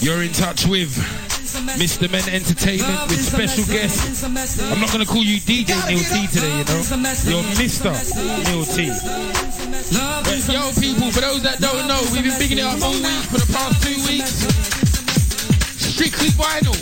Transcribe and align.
You're 0.00 0.22
in 0.22 0.32
touch 0.32 0.66
with 0.66 0.94
Mr. 1.74 2.10
Men 2.10 2.22
Entertainment 2.30 3.10
with 3.10 3.18
special 3.18 3.64
guests. 3.64 4.22
I'm 4.22 4.80
not 4.80 4.92
going 4.92 5.04
to 5.04 5.10
call 5.10 5.24
you 5.24 5.40
DJ 5.40 5.74
Neil 5.88 5.98
T 5.98 6.26
today, 6.28 6.46
you 6.58 6.64
know. 6.64 6.78
You're 7.26 7.42
Mr. 7.58 7.90
Neil 8.46 8.62
T. 8.62 8.86
But 10.22 10.38
yo, 10.46 10.70
people, 10.78 11.10
for 11.10 11.20
those 11.20 11.42
that 11.42 11.58
don't 11.58 11.88
know, 11.88 12.00
we've 12.12 12.22
been 12.22 12.38
bigging 12.38 12.58
it 12.58 12.64
up 12.64 12.80
all 12.80 12.94
week 12.94 13.26
for 13.26 13.38
the 13.42 13.50
past 13.52 13.82
two 13.82 13.98
weeks. 14.06 14.46
Strictly 15.82 16.28
vinyl. 16.38 16.78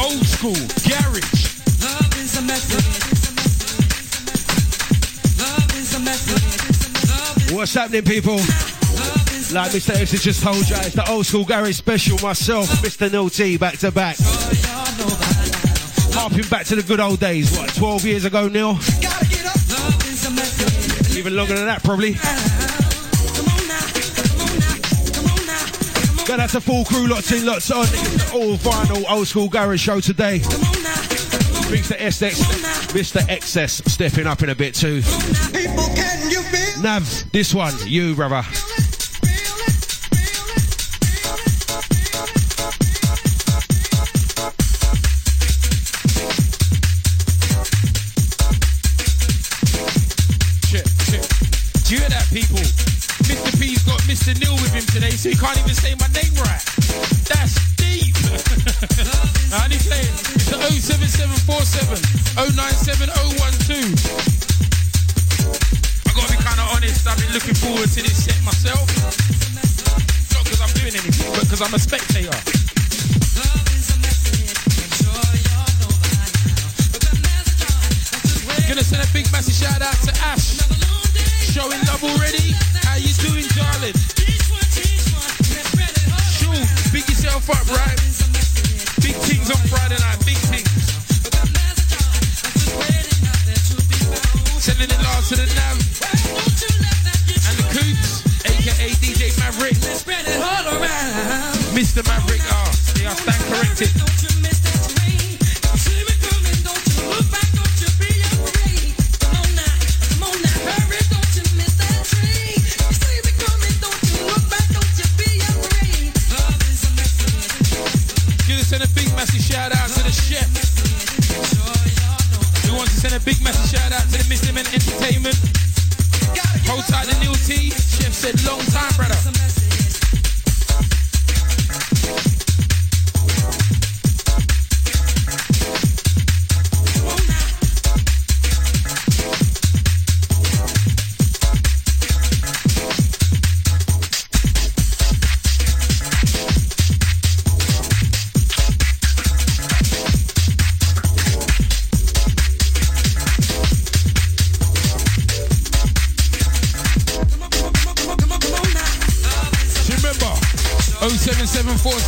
Old 0.00 0.26
school, 0.26 0.56
garage. 0.88 1.42
What's 7.52 7.74
happening, 7.74 8.04
people? 8.04 8.38
Like 9.52 9.72
Mr. 9.72 9.94
X 10.00 10.12
just 10.22 10.42
told 10.42 10.66
you, 10.66 10.76
it's 10.76 10.94
the 10.94 11.06
old 11.10 11.26
school 11.26 11.44
garage 11.44 11.76
special. 11.76 12.18
Myself, 12.26 12.68
Mr. 12.80 13.12
Neil 13.12 13.28
T, 13.28 13.58
back 13.58 13.76
to 13.78 13.90
back. 13.90 14.16
Harping 16.14 16.48
back 16.48 16.64
to 16.66 16.76
the 16.76 16.82
good 16.82 17.00
old 17.00 17.20
days. 17.20 17.54
What, 17.58 17.74
12 17.74 18.04
years 18.06 18.24
ago, 18.24 18.48
Neil? 18.48 18.78
Even 21.14 21.36
longer 21.36 21.54
than 21.54 21.66
that, 21.66 21.82
probably. 21.84 22.12
Got 26.26 26.38
that's 26.38 26.54
a 26.54 26.60
full 26.60 26.86
crew, 26.86 27.06
lots 27.06 27.30
in, 27.32 27.44
lots 27.44 27.70
on. 27.70 27.84
All 28.32 28.56
vinyl, 28.56 29.04
old 29.10 29.26
school 29.26 29.50
garage 29.50 29.82
show 29.82 30.00
today. 30.00 30.38
Thanks 31.68 31.88
to 31.88 31.98
SX, 31.98 32.40
Mr. 32.92 33.20
XS 33.28 33.86
stepping 33.90 34.26
up 34.26 34.42
in 34.42 34.48
a 34.48 34.54
bit 34.54 34.74
too. 34.74 35.02
Nav, 36.80 37.30
this 37.32 37.52
one, 37.52 37.74
you, 37.84 38.14
brother. 38.14 38.42
Can't 55.42 55.58
even 55.58 55.74
say 55.74 55.94
my 55.98 56.06
name 56.14 56.30
right. 56.46 56.62
That's 57.26 57.58
deep. 57.74 58.14
I 59.50 59.66
only 59.66 59.82
playing. 59.82 60.14
It's 60.38 60.46
the 60.46 60.54
07747 60.70 61.98
097012. 62.38 63.90
I 66.06 66.14
gotta 66.14 66.30
be 66.30 66.38
kind 66.38 66.60
of 66.62 66.70
honest. 66.70 67.10
I've 67.10 67.18
been 67.18 67.34
looking 67.34 67.58
forward 67.58 67.90
to 67.90 68.00
this 68.06 68.22
set 68.22 68.38
myself. 68.46 68.86
Not 70.30 70.46
because 70.46 70.62
I'm 70.62 70.70
doing 70.78 70.94
anything, 70.94 71.34
but 71.34 71.42
because 71.42 71.60
I'm 71.60 71.74
a 71.74 71.78
spectator. 71.78 72.51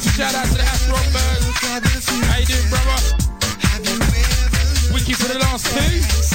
special 0.00 0.12
shout 0.12 0.34
out 0.34 0.46
to 0.46 0.54
the 0.54 0.62
Astro 0.62 0.96
Birds. 1.12 2.08
How 2.26 2.38
you 2.38 2.46
doing, 2.46 2.68
brother? 2.70 2.94
Wiki 4.94 5.12
for 5.12 5.28
the 5.28 5.38
last 5.38 5.66
two. 5.66 6.31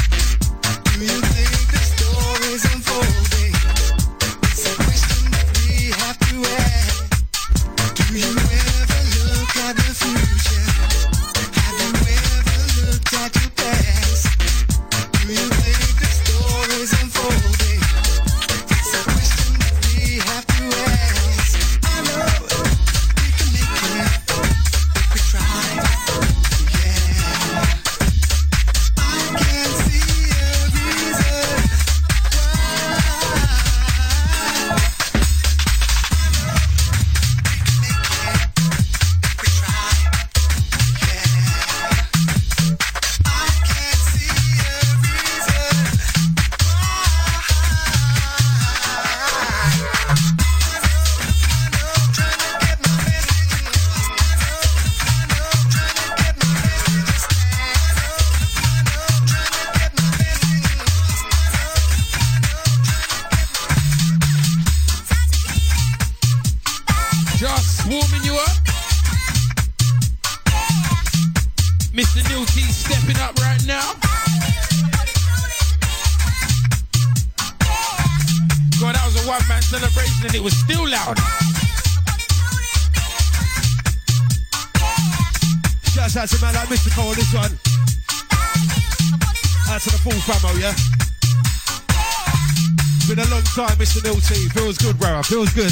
Mr. 93.88 94.04
Neil 94.04 94.16
T. 94.16 94.50
Feels 94.50 94.78
good, 94.78 95.00
brother. 95.00 95.24
Feels 95.24 95.54
good. 95.54 95.72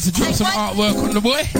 to 0.00 0.12
drop 0.12 0.34
some 0.34 0.46
artwork 0.48 1.02
on 1.02 1.14
the 1.14 1.20
boy. 1.20 1.55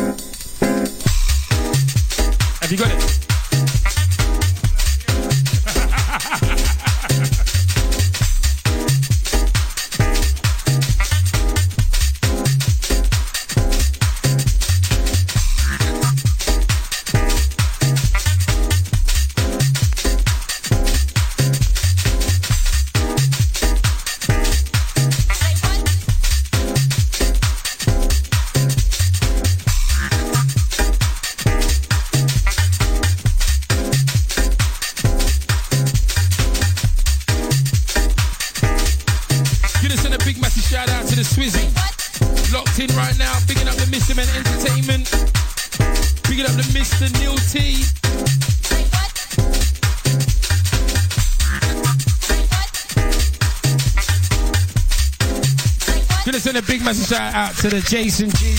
Massive 56.87 57.19
shout 57.19 57.35
out 57.35 57.57
to 57.57 57.69
the 57.69 57.81
Jason 57.81 58.31
G. 58.31 58.55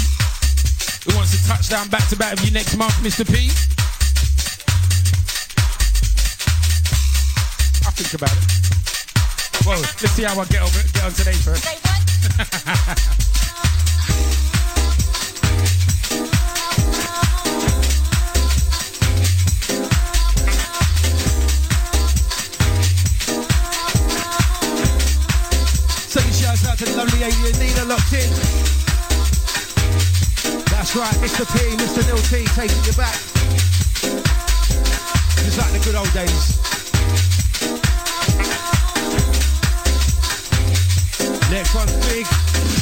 Who 1.05 1.15
wants 1.15 1.31
to 1.31 1.47
touch 1.47 1.69
down 1.69 1.87
back 1.87 2.05
to 2.09 2.17
back 2.17 2.31
with 2.31 2.45
you 2.45 2.51
next 2.51 2.75
month, 2.75 2.91
Mr. 2.95 3.25
P? 3.25 3.47
I'll 7.85 7.93
think 7.93 8.13
about 8.13 8.35
it. 8.35 9.65
Well, 9.65 9.79
let's 9.79 10.11
see 10.11 10.23
how 10.23 10.37
I 10.37 10.45
get 10.45 10.61
on, 10.61 10.69
get 10.93 11.03
on 11.05 11.13
today 11.13 11.35
first. 11.39 13.33
right, 30.97 31.13
Mr. 31.15 31.45
P, 31.53 31.75
Mr. 31.75 32.05
Neil 32.07 32.17
T 32.17 32.45
taking 32.55 32.83
you 32.83 32.93
back. 32.93 33.13
Just 35.43 35.57
like 35.57 35.71
the 35.71 35.79
good 35.83 35.95
old 35.95 36.11
days. 36.13 36.57
Next 41.51 41.75
one's 41.75 41.93
big. 42.07 42.76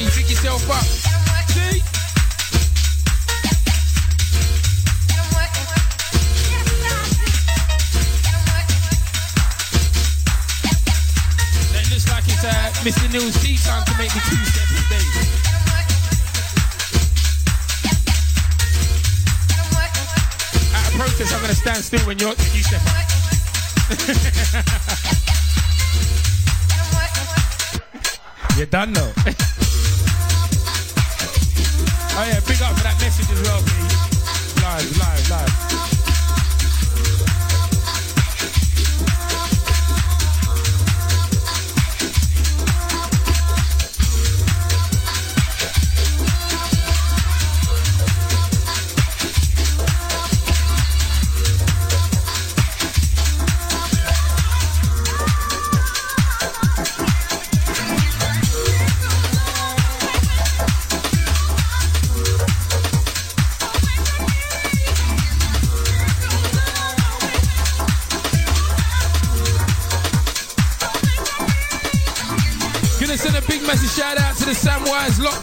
Bolty, 0.00 0.16
pick 0.16 0.30
yourself 0.30 0.70
up. 0.70 0.82
See? 1.50 1.82
That 11.72 11.84
looks 11.90 12.08
like 12.10 12.24
it's 12.28 12.44
uh, 12.44 12.72
Mr. 12.82 13.12
Neil's 13.12 13.42
tea 13.42 13.56
time 13.58 13.84
to 13.84 13.92
make 13.98 14.14
me 14.14 14.20
two 14.28 14.36
steps 14.46 14.72
a 14.72 14.82
day. 14.88 15.04
Protest, 20.96 21.34
I'm 21.34 21.40
gonna 21.40 21.54
stand 21.54 21.84
still 21.84 22.06
when 22.06 22.18
you're 22.18 22.30
you 22.30 22.62
step 22.62 22.82
up. 22.86 22.96
You're 28.56 28.66
done 28.66 28.92
though. 28.92 29.12
oh 32.16 32.24
yeah, 32.26 32.40
big 32.40 32.60
up 32.62 32.76
for 32.76 32.84
that 32.84 32.96
message 33.00 33.30
as 33.30 33.40
well, 33.42 33.60
please. 33.62 34.62
Live, 34.62 34.98
live, 34.98 35.30
live. 35.30 35.89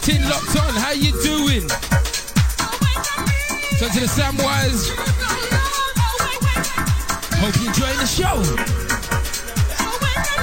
Samwise 0.08 0.22
locked 0.22 0.56
on. 0.56 0.74
How 0.74 0.92
you 0.92 1.12
doing? 1.22 1.68
So 3.76 3.88
to 3.88 4.00
the 4.00 4.08
Samwise, 4.08 4.88
hope 7.36 7.54
you 7.60 7.68
enjoying 7.68 7.98
the 7.98 8.06
show. 8.06 8.42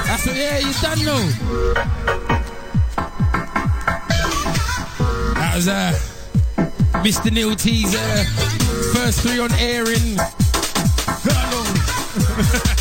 That's 0.06 0.24
what, 0.24 0.36
yeah, 0.36 0.58
you 0.58 0.72
done 0.80 1.04
know. 1.04 1.30
That 5.34 5.52
was 5.56 5.66
uh, 5.66 5.98
Mr. 7.02 7.32
Neil 7.32 7.56
uh, 7.96 8.24
first 8.94 9.20
three 9.22 9.40
on 9.40 9.50
air 9.54 9.90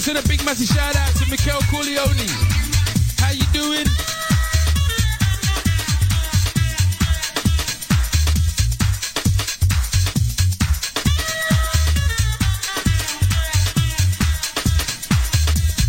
Gonna 0.00 0.16
send 0.16 0.24
a 0.24 0.28
big 0.30 0.40
massive 0.46 0.66
shout 0.66 0.96
out 0.96 1.14
to 1.16 1.28
Mikel 1.28 1.60
Corleone. 1.70 2.16
How 3.18 3.32
you 3.32 3.44
doing? 3.52 3.84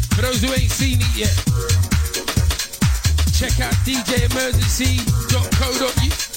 For 0.09 0.21
those 0.23 0.41
who 0.41 0.51
ain't 0.51 0.71
seen 0.71 0.99
it 0.99 1.15
yet, 1.15 1.33
check 3.31 3.61
out 3.61 3.73
djemergency.co.uk. 3.85 6.30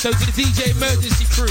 So 0.00 0.10
to 0.10 0.16
the 0.16 0.32
DJ 0.32 0.70
Emergency 0.70 1.26
crew. 1.26 1.44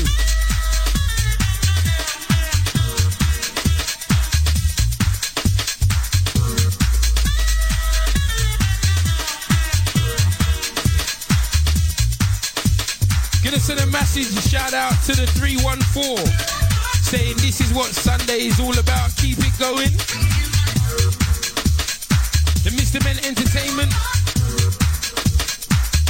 Gonna 13.43 13.59
send 13.59 13.81
a 13.81 13.85
message, 13.85 14.33
shout 14.49 14.73
out 14.73 14.93
to 15.03 15.13
the 15.13 15.27
314, 15.37 16.25
saying 17.03 17.35
this 17.37 17.61
is 17.61 17.71
what 17.71 17.89
Sunday 17.93 18.47
is 18.47 18.59
all 18.59 18.75
about. 18.79 19.15
Keep 19.17 19.37
it 19.41 19.59
going. 19.59 19.91
The 22.65 22.71
Mr. 22.73 22.97
Men 23.03 23.23
Entertainment 23.23 23.93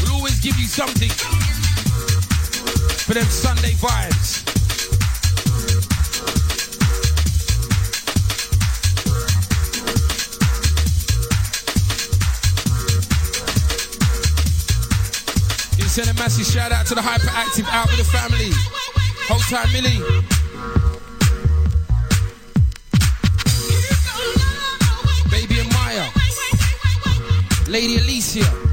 will 0.01 0.15
always 0.15 0.39
give 0.39 0.57
you 0.57 0.67
something 0.67 1.11
for 3.09 3.15
them 3.15 3.25
Sunday 3.25 3.71
vibes. 3.71 4.45
You 15.79 15.85
send 15.85 16.09
a 16.09 16.13
massive 16.13 16.45
shout 16.45 16.71
out 16.71 16.85
to 16.85 16.93
the 16.93 17.01
hyperactive 17.01 17.67
out 17.71 17.87
with 17.87 17.97
the 17.97 18.03
family. 18.03 18.51
Whole 19.27 19.39
time 19.39 19.73
Millie. 19.73 20.29
Lady 27.67 27.97
Alicia. 27.97 28.68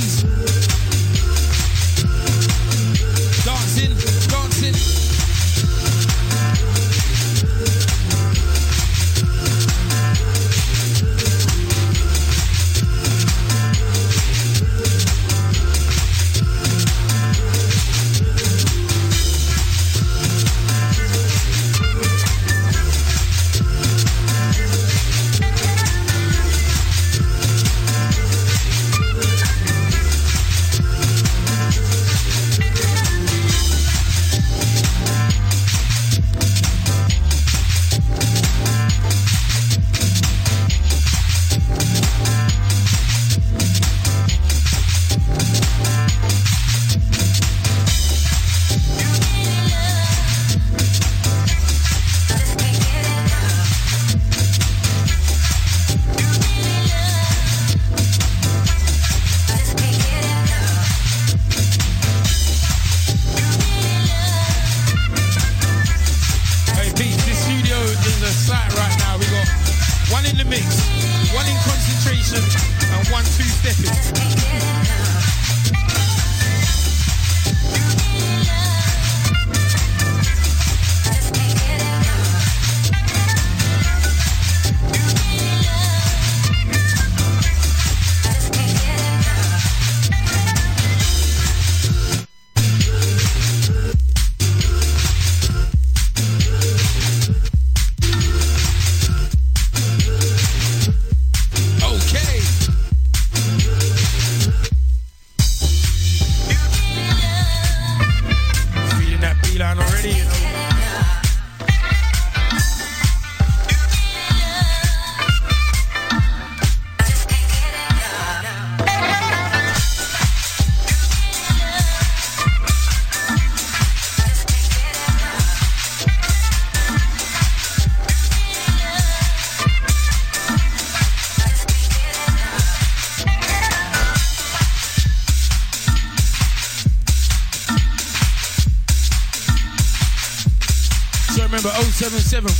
School 0.00 0.61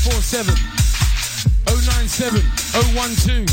07747 0.02 0.50
097 1.70 2.42
012. 3.22 3.46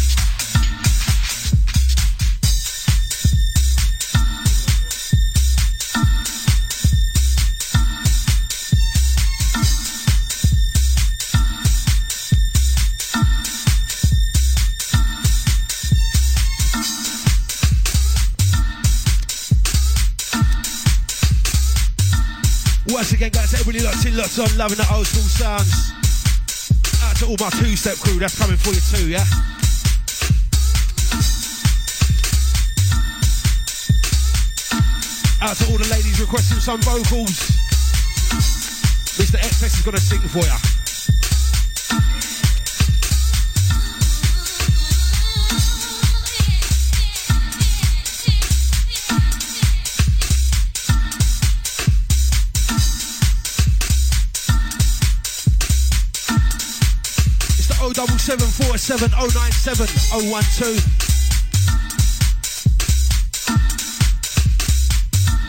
Once 22.91 23.11
again, 23.13 23.29
guys, 23.29 23.53
everybody 23.53 23.85
locked 23.85 24.03
in, 24.03 24.17
locked 24.17 24.39
on, 24.39 24.57
loving 24.57 24.77
the 24.77 24.87
old 24.91 25.05
school 25.05 25.21
sounds. 25.21 25.98
To 27.19 27.25
all 27.25 27.35
my 27.41 27.49
two-step 27.49 27.97
crew, 27.97 28.17
that's 28.17 28.39
coming 28.39 28.55
for 28.55 28.69
you 28.69 28.79
too, 28.79 29.09
yeah? 29.09 29.25
Out 35.41 35.57
to 35.57 35.65
all 35.69 35.77
the 35.77 35.89
ladies 35.91 36.21
requesting 36.21 36.61
some 36.61 36.79
vocals. 36.79 37.35
Mr. 39.19 39.37
XS 39.37 39.79
is 39.79 39.81
gonna 39.81 39.99
sing 39.99 40.21
for 40.29 40.39
you. 40.39 40.78
0747 58.29 59.09
097 59.09 59.87
012. 60.11 60.77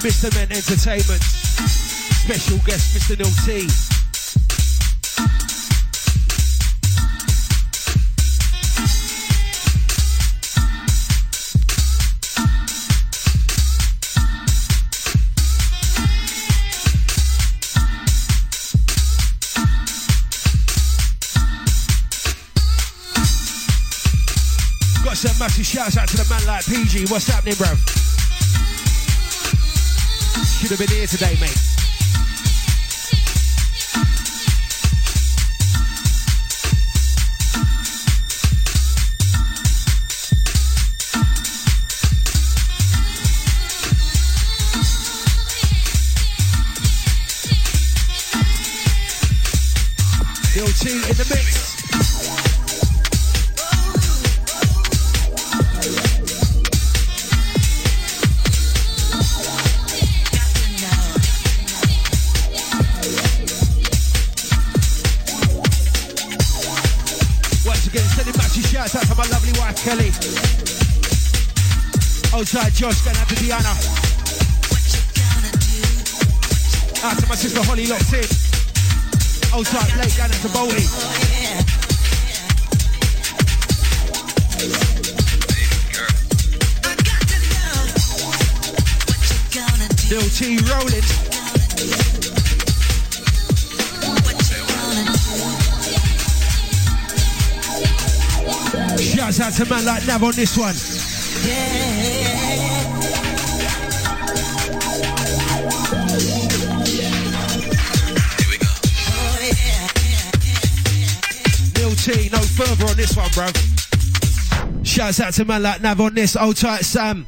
Mr. 0.01 0.35
Men 0.35 0.51
Entertainment. 0.51 1.21
Special 1.21 2.59
guest, 2.65 2.97
Mr. 2.97 3.19
Neil 3.19 3.29
T. 3.45 3.90
shouts 25.71 25.97
out 25.97 26.09
to 26.09 26.17
the 26.17 26.27
man 26.29 26.45
like 26.47 26.67
PG. 26.67 27.05
What's 27.13 27.29
happening, 27.29 27.55
bro? 27.55 27.69
Should 30.59 30.71
have 30.71 30.79
been 30.81 30.89
here 30.89 31.07
today, 31.07 31.37
mate. 31.41 31.70
My 77.51 77.57
sister 77.57 77.69
Holly 77.69 77.87
locked 77.87 78.13
in. 78.13 78.21
Outside 79.59 79.93
Blake, 79.95 80.17
going 80.17 80.31
out 80.31 80.41
to 80.41 80.49
Bolty. 80.55 80.87
Lil 90.11 90.29
T 90.31 90.59
rolling. 90.71 91.07
Shouts 99.01 99.41
out 99.41 99.53
to 99.55 99.65
man 99.69 99.85
like 99.85 100.07
Nav 100.07 100.23
on 100.23 100.33
this 100.33 100.57
one. 100.57 100.75
Lil 101.45 102.00
on 112.89 112.97
this 112.97 113.17
one, 113.17 113.29
bro. 113.35 113.49
Shouts 114.83 115.21
out 115.21 115.35
to 115.35 115.45
man 115.45 115.63
like 115.63 115.83
Nav 115.83 116.01
on 116.01 116.15
this. 116.15 116.37
Old 116.37 116.57
tight 116.57 116.83
Sam. 116.83 117.27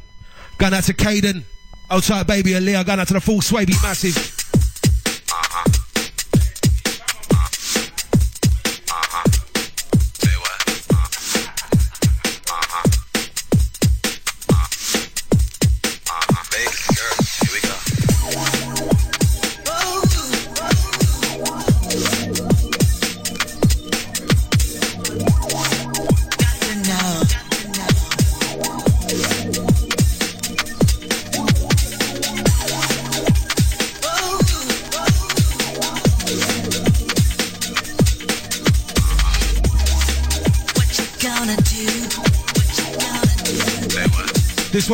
Going 0.57 0.73
out 0.73 0.83
to 0.85 0.93
Caden. 0.93 1.43
Old 1.91 2.03
tight 2.03 2.27
baby 2.27 2.51
Aaliyah. 2.51 2.85
Going 2.85 2.99
out 2.99 3.07
to 3.07 3.13
the 3.13 3.21
full 3.21 3.39
Swaby 3.39 3.81
massive. 3.81 4.32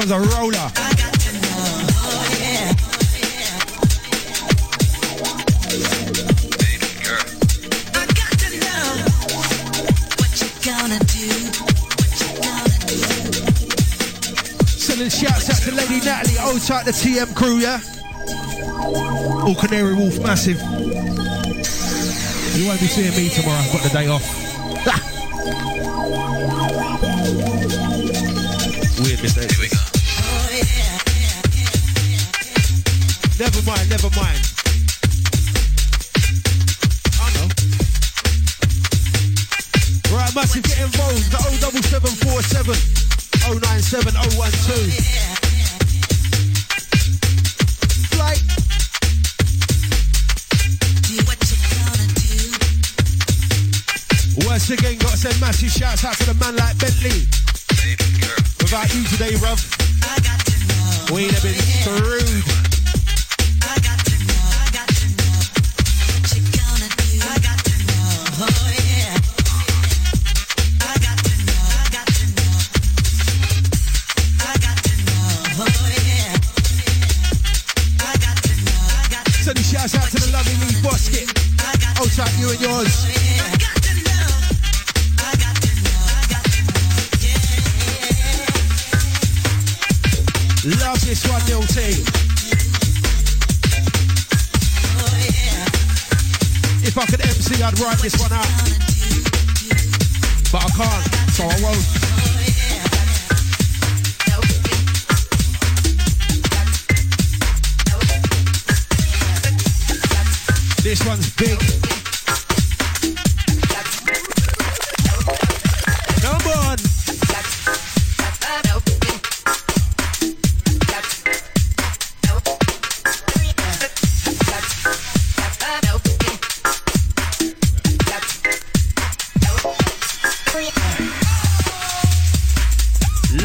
This 0.10 0.18
one's 0.18 0.34
a 0.34 0.38
roller. 0.40 0.70
Sending 14.66 15.10
shouts 15.10 15.50
out 15.50 15.62
to 15.62 15.72
Lady 15.76 16.04
Natalie, 16.04 16.40
old 16.40 16.62
tight 16.62 16.86
the 16.86 16.92
TM 16.92 17.36
crew, 17.36 17.58
yeah? 17.58 17.80
All 19.44 19.54
Canary 19.54 19.94
Wharf 19.94 20.20
massive. 20.24 20.60
You 22.58 22.68
won't 22.68 22.80
be 22.80 22.88
seeing 22.88 23.16
me 23.16 23.30
tomorrow, 23.30 23.60
I've 23.60 23.72
got 23.72 23.84
the 23.84 23.90
day 23.90 24.08
off. 24.08 24.40
Weird 29.00 29.22
mistake. 29.22 29.79
Never 33.90 34.10
mind. 34.16 34.40
I 37.20 37.34
know. 37.34 37.50
Right, 40.14 40.36
massive, 40.36 40.62
get 40.64 40.78
involved. 40.78 41.32
The 41.32 41.40
07747 41.42 42.76
097 43.50 44.14
012. 44.14 44.94
Flight. 48.14 48.42
Once 54.46 54.70
again, 54.70 54.98
got 55.00 55.12
to 55.12 55.18
send 55.18 55.42
massive 55.42 55.72
shouts 55.72 56.06
out 56.06 56.16
to 56.18 56.29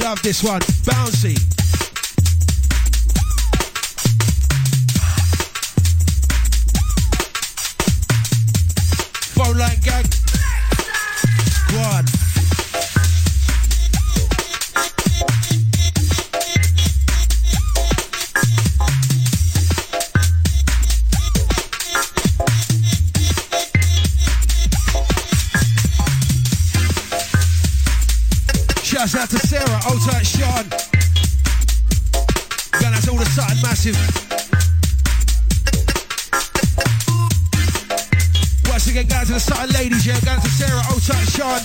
Love 0.01 0.21
this 0.23 0.43
one. 0.43 0.61
Bouncy. 0.85 1.39
Phone 9.35 9.59
line 9.59 9.81
gang. 9.81 10.24
Massive. 33.85 34.31
Once 38.69 38.87
again, 38.87 39.07
going 39.07 39.27
to 39.27 39.33
the 39.33 39.41
Sutton 39.41 39.71
ladies, 39.75 40.07
yeah. 40.07 40.19
Going 40.21 40.39
oh, 40.39 40.45
to 40.45 40.49
Sarah, 40.49 40.83
old 40.91 41.03
tight 41.03 41.29
Sean. 41.29 41.61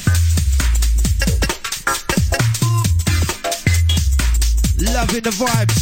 Loving 4.94 5.24
the 5.24 5.30
vibes. 5.30 5.79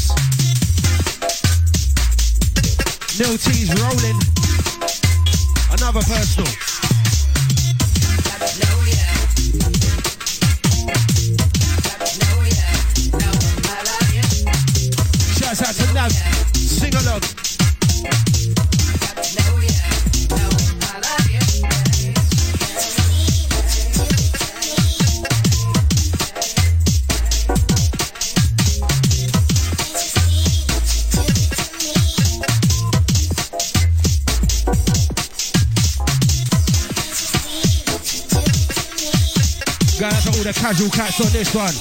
Nigel 40.77 40.91
Cats 40.91 41.19
on 41.21 41.31
this 41.31 41.55
one. 41.55 41.73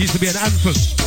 Used 0.00 0.12
to 0.12 0.20
be 0.20 0.28
an 0.28 0.36
anthem. 0.36 0.99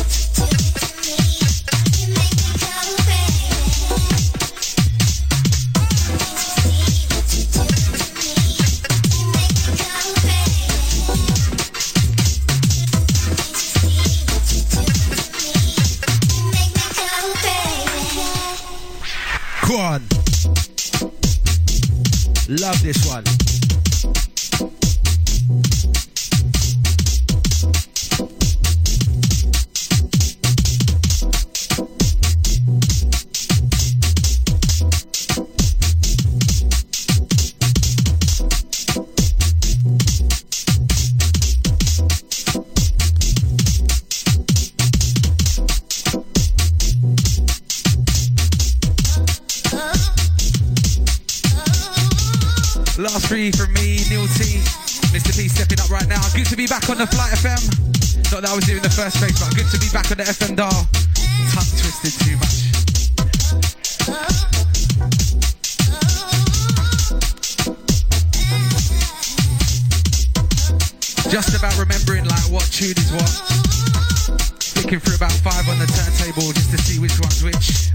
just 76.32 76.70
to 76.70 76.78
see 76.78 76.98
which 76.98 77.20
one's 77.20 77.44
which. 77.44 77.92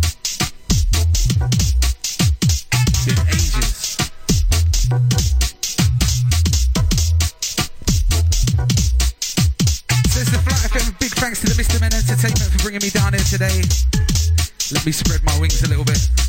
Been 3.03 3.27
ages. 3.27 3.97
So 10.05 10.19
it's 10.19 10.29
the 10.29 10.37
Flat 10.45 10.61
FM. 10.69 10.99
Big 10.99 11.11
thanks 11.11 11.41
to 11.41 11.47
the 11.47 11.55
Mr. 11.55 11.81
Men 11.81 11.91
Entertainment 11.91 12.51
for 12.51 12.59
bringing 12.59 12.81
me 12.83 12.91
down 12.91 13.13
here 13.13 13.23
today. 13.23 13.63
Let 14.71 14.85
me 14.85 14.91
spread 14.91 15.23
my 15.23 15.39
wings 15.39 15.63
a 15.63 15.67
little 15.67 15.85
bit. 15.85 16.28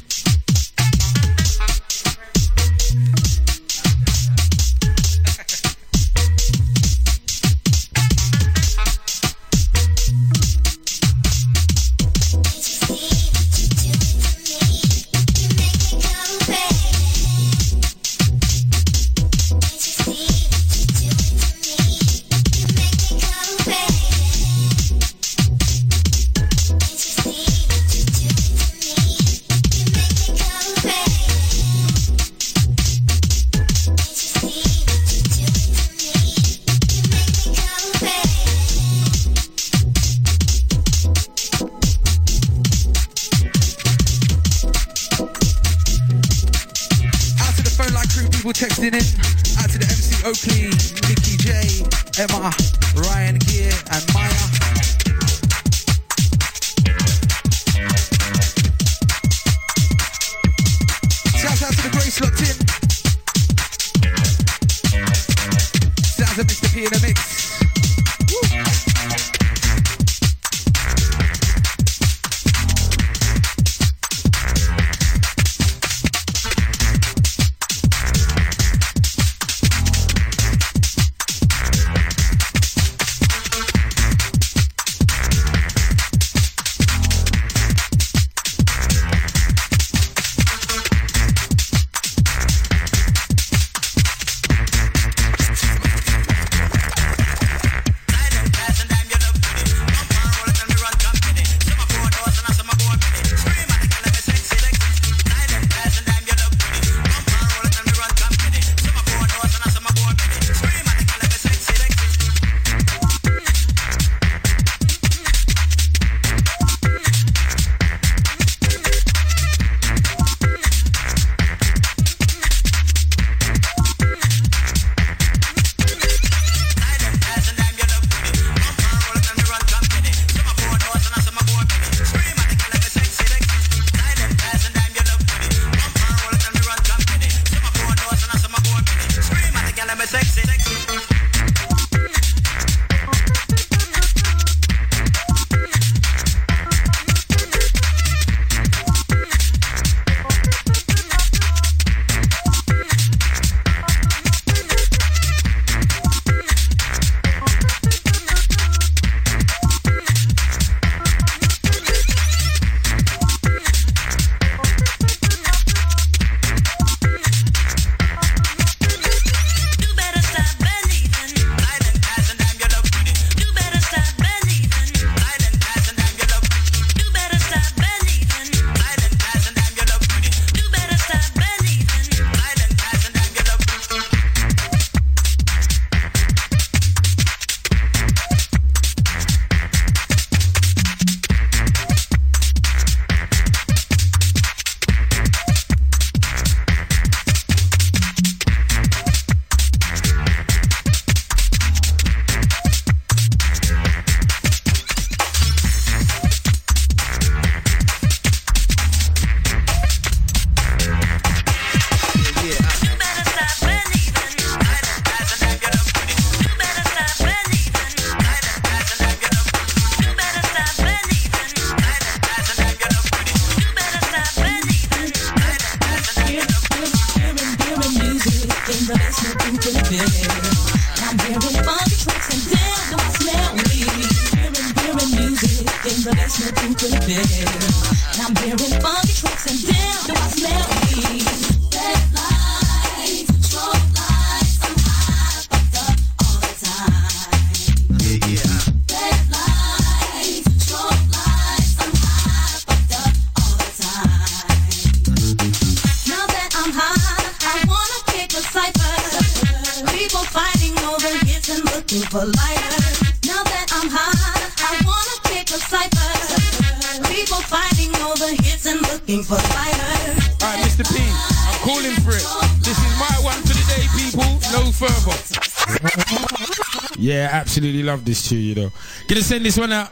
Absolutely 277.60 277.82
love 277.82 278.04
this 278.06 278.26
tune, 278.26 278.38
you 278.40 278.54
know. 278.54 278.72
Gonna 279.06 279.20
send 279.20 279.44
this 279.44 279.58
one 279.58 279.70
out. 279.70 279.90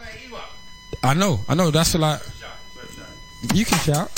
I 1.05 1.13
know, 1.13 1.39
I 1.49 1.55
know, 1.55 1.71
that's 1.71 1.95
like. 1.95 2.19
You 3.53 3.67
can 3.67 3.79
shout. 3.81 4.11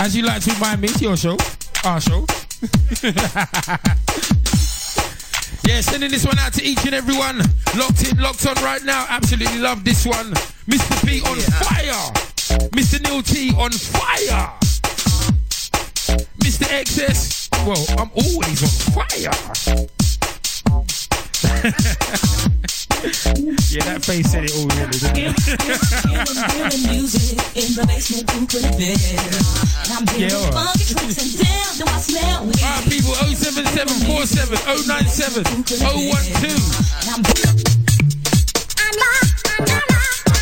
As 0.00 0.16
you 0.16 0.24
like 0.24 0.42
to 0.42 0.52
remind 0.54 0.80
me, 0.80 0.88
it's 0.88 1.00
your 1.00 1.16
show. 1.16 1.36
Our 1.84 2.00
show. 2.00 2.26
yeah, 5.64 5.80
sending 5.80 6.10
this 6.10 6.26
one 6.26 6.36
out 6.40 6.52
to 6.54 6.64
each 6.64 6.84
and 6.84 6.94
every 6.94 7.16
one. 7.16 7.38
Locked 7.76 8.10
in, 8.10 8.18
locked 8.18 8.44
on 8.48 8.56
right 8.64 8.82
now. 8.82 9.06
Absolutely 9.10 9.60
love 9.60 9.84
this 9.84 10.04
one. 10.04 10.32
Mr. 10.66 11.06
P 11.06 11.20
on 11.20 11.36
fire. 11.36 12.12
Mr. 12.70 13.00
Neil 13.04 13.22
T 13.22 13.54
on 13.56 13.70
fire. 13.70 14.52
Mr. 16.42 16.66
XS. 16.82 17.48
Well, 17.64 17.86
I'm 17.96 18.10
always 18.16 18.60
on 18.64 18.70
fire. 18.92 19.30
yeah, 24.08 24.22
said 24.22 24.44
it 24.44 24.54
all 24.54 24.66
really, 24.70 24.98
didn't 25.02 25.18
Yeah, 30.16 30.38
weed. 32.46 32.62
Alright, 32.62 32.86
people, 32.86 33.14
07747 33.14 34.58
097 34.86 35.42
012. 35.42 37.06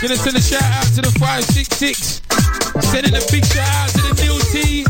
Gonna 0.02 0.16
send 0.16 0.36
a 0.36 0.40
shout 0.42 0.62
out 0.62 0.84
to 0.94 1.00
the 1.00 1.10
566. 1.18 2.20
Sending 2.92 3.14
a 3.14 3.20
big 3.32 3.44
shout 3.46 3.66
out 3.66 3.88
to 3.88 4.02
the 4.02 4.12
Neil 4.20 4.38
T. 4.52 4.84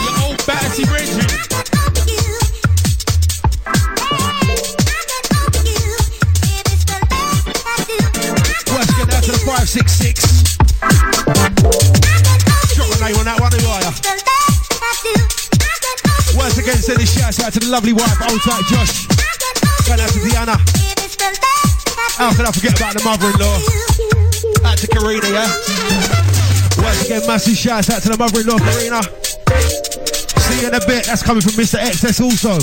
Your 0.00 0.14
old 0.24 0.38
Batsy 0.48 0.88
Brethren. 0.88 1.43
Again, 16.64 16.80
send 16.80 17.00
a 17.00 17.06
shout 17.06 17.38
out 17.44 17.52
to 17.52 17.60
the 17.60 17.68
lovely 17.68 17.92
wife, 17.92 18.16
old 18.30 18.40
tight 18.40 18.64
Josh. 18.72 19.06
Going 19.86 20.00
out 20.00 20.08
to. 20.08 20.20
How 22.16 22.32
can 22.32 22.46
I 22.46 22.52
forget 22.52 22.78
about 22.78 22.94
the 22.94 23.04
mother-in-law? 23.04 23.58
Out 24.64 24.78
to 24.78 24.86
Karina, 24.88 25.28
yeah? 25.28 25.50
Once 26.82 27.04
again, 27.04 27.26
massive 27.26 27.56
shout 27.56 27.90
out 27.90 28.02
to 28.02 28.08
the 28.08 28.16
mother-in-law, 28.16 28.58
Karina. 28.58 29.02
See 30.40 30.60
you 30.62 30.68
in 30.68 30.74
a 30.74 30.80
bit. 30.86 31.04
That's 31.06 31.22
coming 31.22 31.42
from 31.42 31.52
Mr. 31.52 31.78
XS 31.78 32.20
also. 32.24 32.56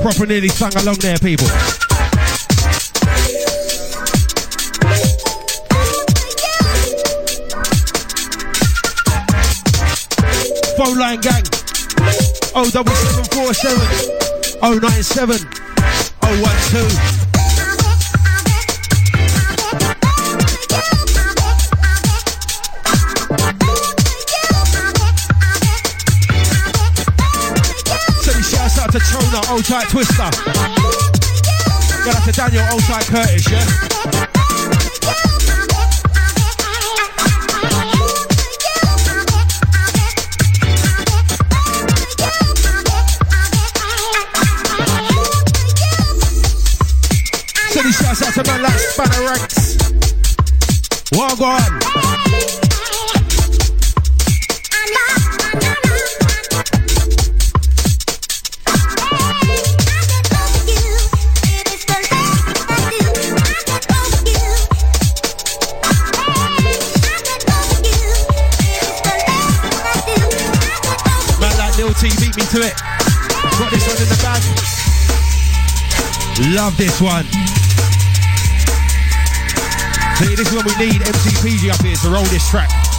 Proper 0.00 0.26
nearly 0.26 0.48
sung 0.48 0.74
along 0.76 0.96
there, 1.00 1.18
people. 1.18 1.48
Oh 16.22 16.36
one 16.42 16.58
two. 16.68 16.88
Send 28.20 28.44
shouts 28.44 28.78
out 28.78 28.92
to 28.92 28.98
Trona, 28.98 29.50
old 29.50 29.64
tight 29.64 29.88
twister. 29.88 30.30
Out 32.08 32.22
to 32.24 32.32
Daniel, 32.32 32.66
old 32.72 32.82
tight 32.82 33.06
Curtis, 33.06 33.50
yeah? 33.50 33.66
Man 48.98 49.08
like 71.58 71.76
Lil 71.76 71.92
T 71.92 72.08
beat 72.16 72.34
me 72.34 72.44
to 72.46 72.60
it. 72.62 72.74
Got 73.58 73.70
this 73.70 73.86
one 73.86 73.96
in 74.00 74.08
the 74.08 74.16
bag. 74.22 74.42
Love 76.54 76.76
this 76.78 76.98
one. 76.98 77.45
See, 80.18 80.34
this 80.34 80.48
is 80.48 80.54
when 80.54 80.64
we 80.64 80.74
need 80.86 81.02
MCPG 81.02 81.70
up 81.70 81.82
here 81.84 81.94
to 81.94 82.08
roll 82.08 82.24
this 82.24 82.48
track. 82.48 82.95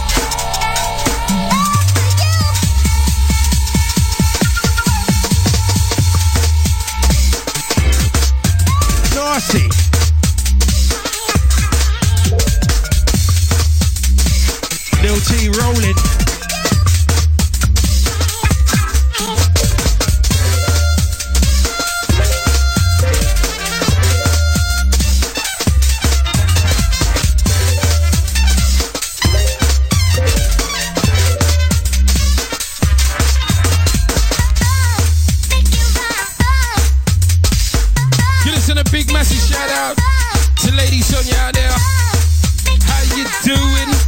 A 38.78 38.84
big 38.92 39.12
massive 39.12 39.40
shout 39.40 39.68
out 39.70 39.96
to 40.58 40.72
Lady 40.72 41.00
Sonia 41.00 41.34
out 41.40 41.52
there. 41.52 41.68
How 42.86 43.16
you 43.16 43.26
doing? 43.42 44.07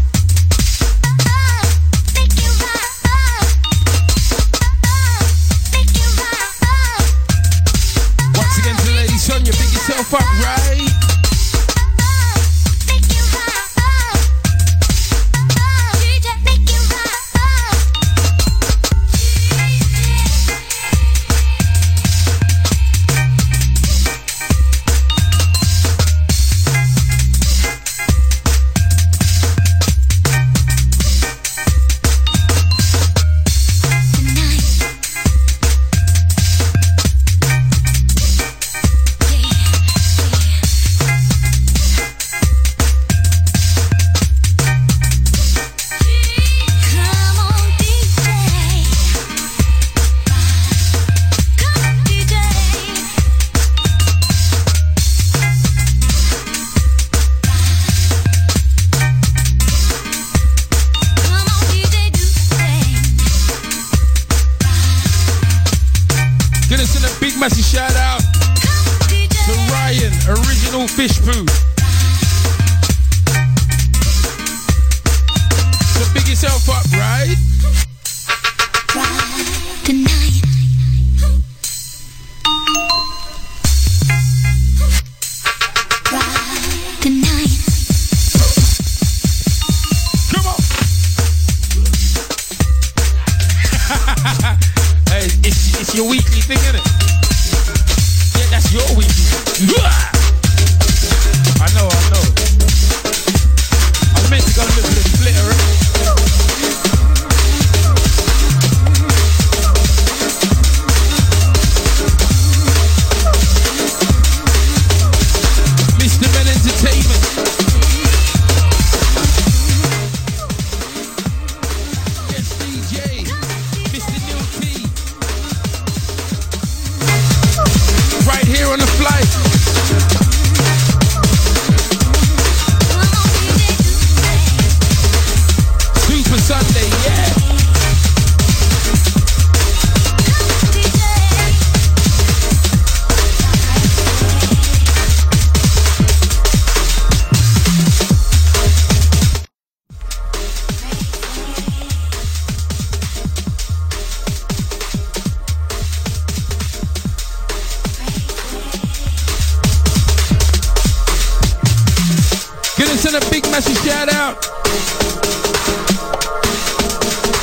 send 163.11 163.25
a 163.25 163.31
big 163.31 163.45
message 163.51 163.79
shout 163.79 164.13
out 164.13 164.41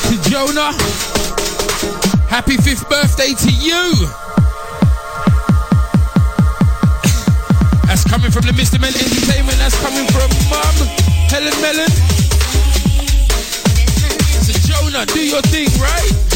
to 0.08 0.30
Jonah. 0.30 0.72
Happy 2.28 2.58
fifth 2.58 2.88
birthday 2.90 3.34
to 3.34 3.52
you. 3.52 3.94
That's 7.86 8.04
coming 8.04 8.32
from 8.32 8.44
the 8.46 8.54
Mr. 8.54 8.80
Men 8.80 8.94
Entertainment. 8.94 9.58
That's 9.58 9.80
coming 9.82 10.08
from 10.08 10.30
Mum, 10.50 10.88
Helen 11.28 11.60
Mellon. 11.62 11.90
So 14.44 14.54
Jonah, 14.68 15.06
do 15.06 15.20
your 15.20 15.42
thing, 15.42 15.68
right? 15.82 16.27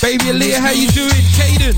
Baby 0.00 0.26
Aaliyah, 0.30 0.60
how 0.60 0.70
you 0.70 0.88
doing? 0.92 1.10
Caden. 1.34 1.74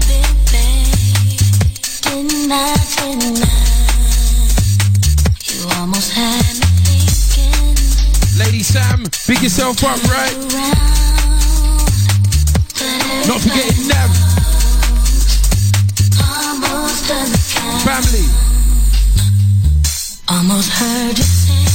Lady 8.37 8.63
Sam, 8.63 9.05
big 9.27 9.43
yourself 9.43 9.83
up, 9.85 10.03
right? 10.05 10.37
Not 13.27 13.41
forgetting 13.41 13.89
them. 13.89 14.11
Family. 17.85 18.29
Almost 20.29 20.69
heard 20.71 21.17
you 21.17 21.25
say. 21.25 21.74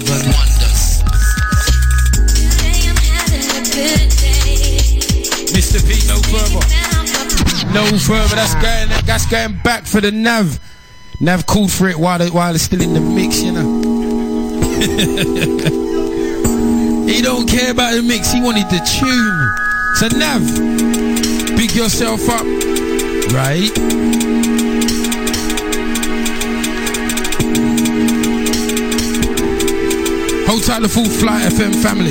Seven 0.00 0.32
wonders. 0.32 1.04
Mr. 5.52 5.76
P, 5.86 6.00
no 6.08 6.16
further. 6.22 6.64
No 7.74 7.84
further. 7.98 8.34
That's 8.34 8.54
going. 8.54 8.88
That's 9.04 9.26
going 9.26 9.58
back 9.62 9.84
for 9.84 10.00
the 10.00 10.10
Nav. 10.10 10.58
Nav 11.20 11.44
called 11.46 11.70
for 11.70 11.86
it 11.88 11.98
while 11.98 12.18
they, 12.18 12.30
while 12.30 12.54
it's 12.54 12.64
still 12.64 12.80
in 12.80 12.94
the 12.94 13.00
mix, 13.00 13.42
you 13.42 13.52
know. 13.52 13.60
he 17.06 17.20
don't 17.20 17.46
care 17.46 17.72
about 17.72 17.92
the 17.94 18.00
mix. 18.02 18.32
He 18.32 18.40
wanted 18.40 18.70
the 18.70 18.80
tune. 18.80 19.54
So 19.96 20.08
Nav, 20.16 20.40
big 21.56 21.74
yourself 21.74 22.26
up, 22.30 22.46
right? 23.34 24.29
Hold 30.50 30.64
tight, 30.64 30.82
the 30.82 30.88
full 30.88 31.04
flight 31.04 31.44
FM 31.52 31.72
family. 31.80 32.10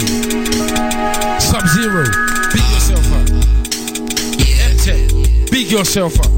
Sub 1.41 1.67
Zero, 1.75 2.05
big 2.53 2.63
yourself 2.71 3.11
up. 3.11 3.27
M10, 4.71 5.51
big 5.51 5.69
yourself 5.69 6.17
up. 6.21 6.31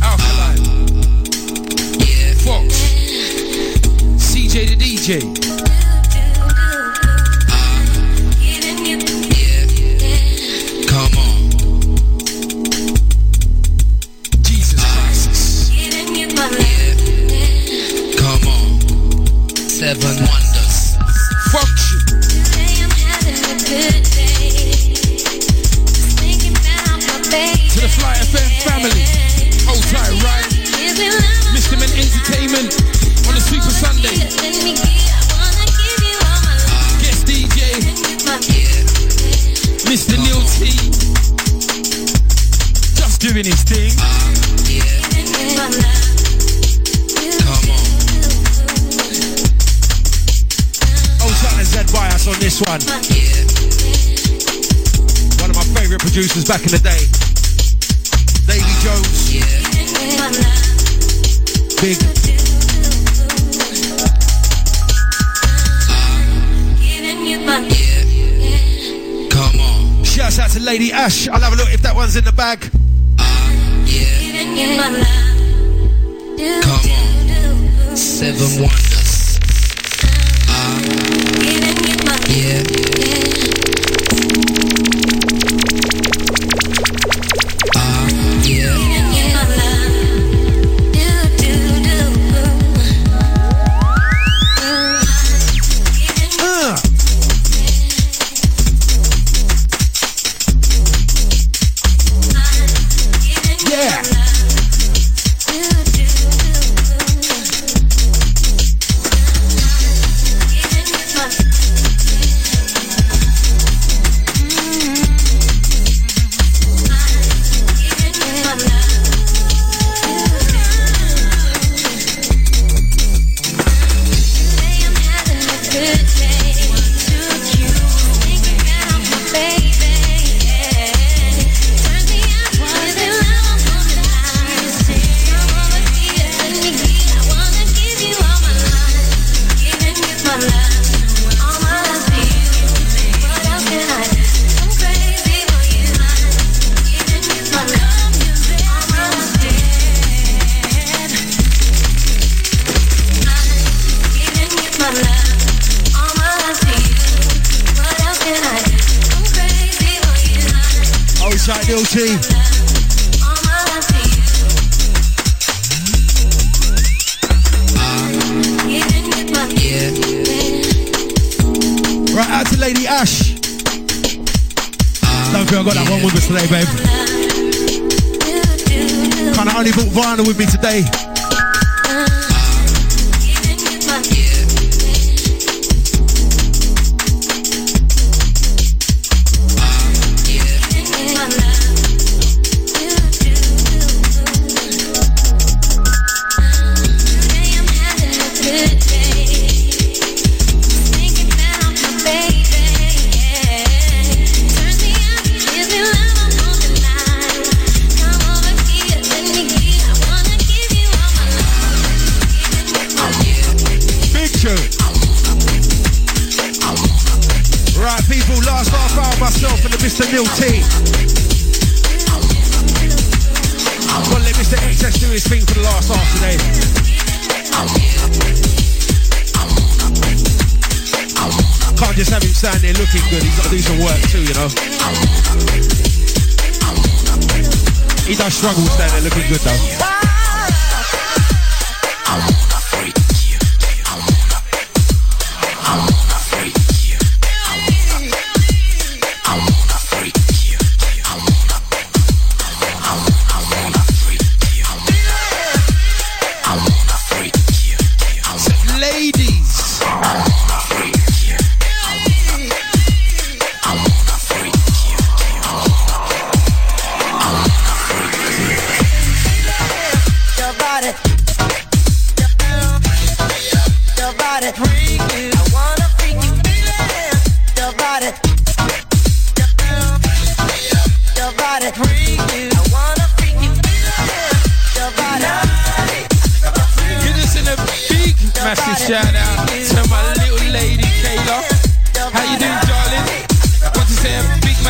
Alkaline, 0.00 0.62
Yeah. 1.98 2.34
Fox, 2.44 2.72
CJ 4.22 4.66
the 4.66 4.76
DJ. 4.76 5.39
Producers 56.20 56.44
back 56.44 56.60
in 56.60 56.68
the 56.68 56.78
day. 56.78 57.00
Davy 58.44 58.74
Jones. 58.84 59.32
Big. 61.80 61.96
Come 69.30 69.60
on. 69.60 70.04
Shouts 70.04 70.38
out 70.38 70.50
to 70.50 70.60
Lady 70.60 70.92
Ash. 70.92 71.26
I'll 71.28 71.40
have 71.40 71.54
a 71.54 71.56
look 71.56 71.72
if 71.72 71.80
that 71.80 71.94
one's 71.94 72.16
in 72.16 72.24
the 72.24 72.32
bag. 72.32 72.70
Come 76.60 76.80
on. 77.90 77.96
Seven 77.96 78.62
wonders. 78.62 78.99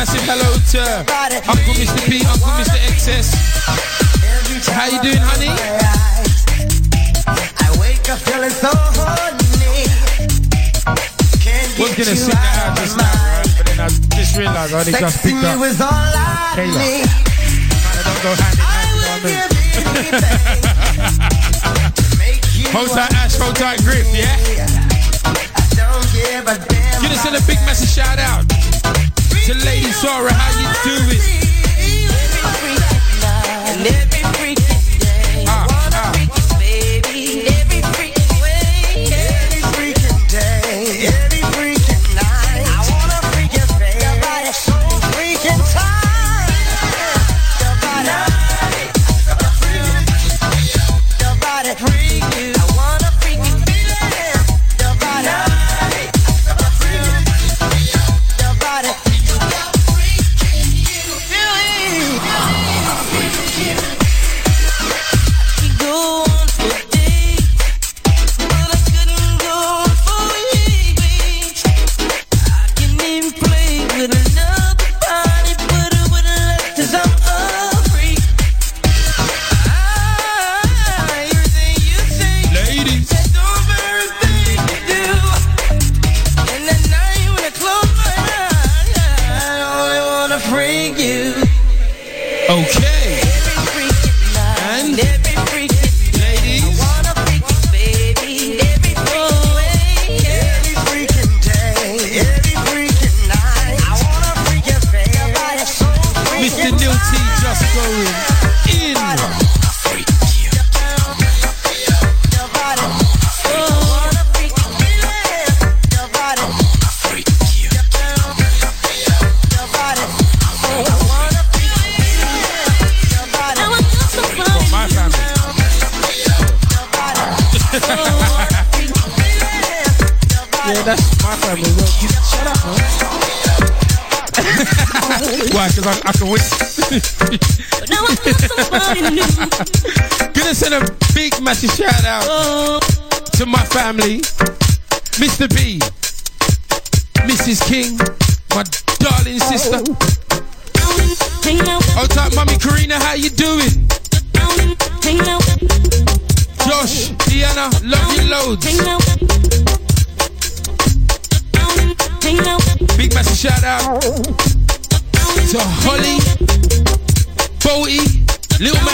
massive 0.01 0.25
hello 0.25 0.49
to 0.73 0.81
Uncle 1.45 1.77
Mr. 1.77 2.01
P, 2.09 2.25
Uncle 2.25 2.49
Mr. 2.57 2.73
XS. 2.89 3.37
How 4.73 4.89
you 4.89 4.97
doing, 4.97 5.21
honey? 5.21 5.53
I 7.29 7.69
wake 7.77 8.09
up 8.09 8.17
feeling 8.17 8.49
so 8.49 8.73
horny. 8.97 9.85
We're 11.77 11.93
gonna 11.93 12.17
sit 12.17 12.33
that 12.33 12.73
just 12.81 12.97
now, 12.97 13.45
but 13.53 13.69
then 13.69 13.77
I 13.77 13.93
just 14.17 14.33
realized 14.35 14.73
I 14.73 14.79
only 14.81 14.91
just 14.91 15.21
picked 15.21 15.37
up 15.37 15.59
was 15.61 15.77
all 15.77 15.93
Kayla. 16.57 16.81
Need. 16.81 17.05
Man, 17.05 17.93
I 17.93 18.01
don't 18.01 18.25
go 18.25 18.33
hand 18.41 18.57
in 18.57 19.37
hand. 19.37 19.53
Hold 22.73 22.97
Ash. 22.97 23.37
Hold 23.37 23.55
tight, 23.55 23.77
grip. 23.85 24.07
Yeah. 24.09 24.33
Give 27.01 27.11
us 27.11 27.25
in 27.27 27.35
a 27.35 27.41
big 27.45 27.61
massive 27.69 27.89
shout 27.89 28.17
out 28.17 28.50
your 29.53 29.65
lady 29.65 29.91
Sarah, 29.91 30.33
how 30.33 30.59
you 30.59 30.67
do 30.83 31.17
it? 31.17 31.21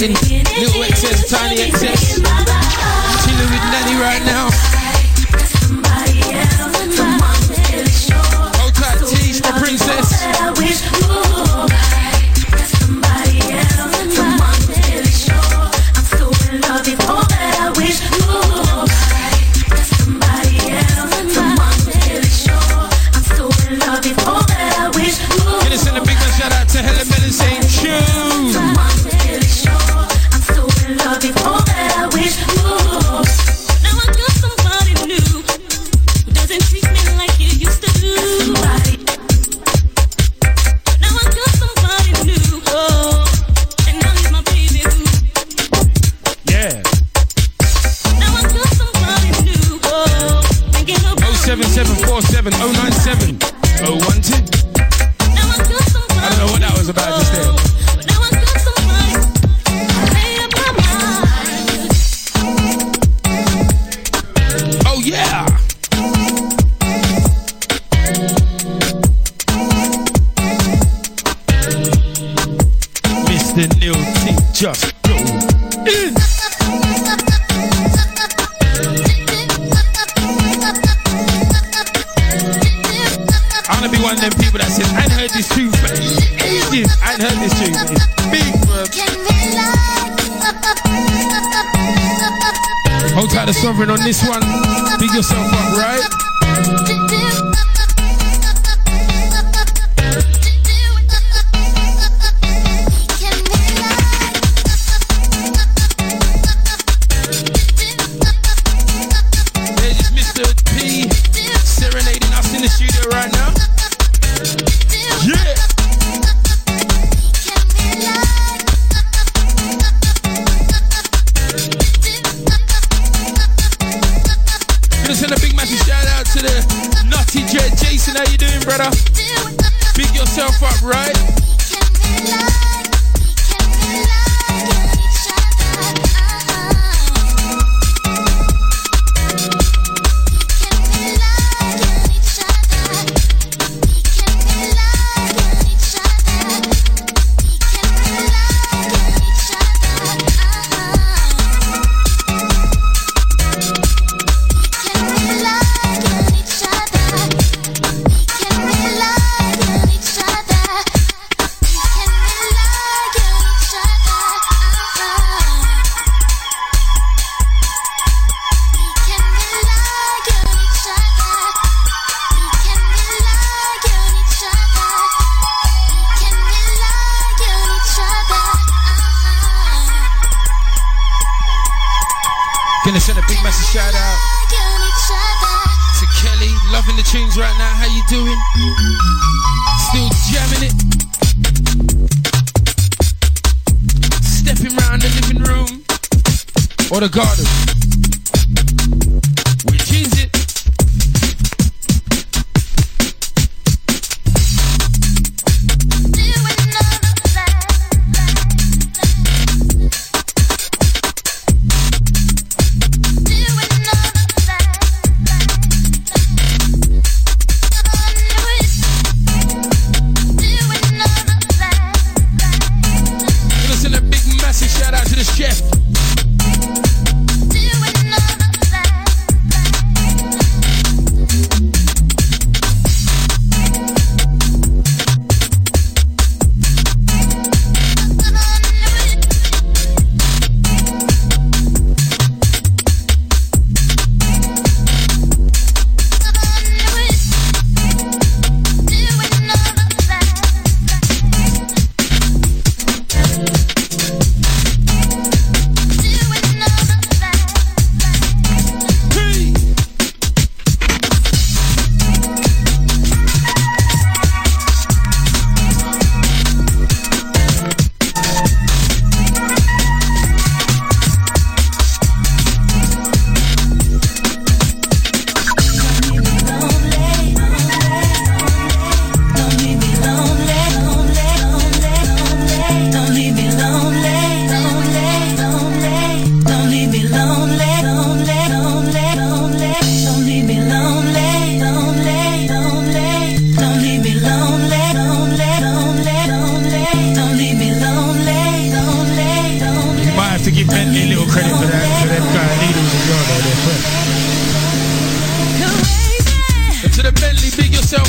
getting 0.00 0.16
little 0.60 0.82
excess, 0.84 1.28
tiny 1.28 1.60
excess. 1.60 2.14
Chilling 3.24 3.50
with 3.50 3.64
Nanny 3.72 4.00
right 4.00 4.22
now. 4.24 4.71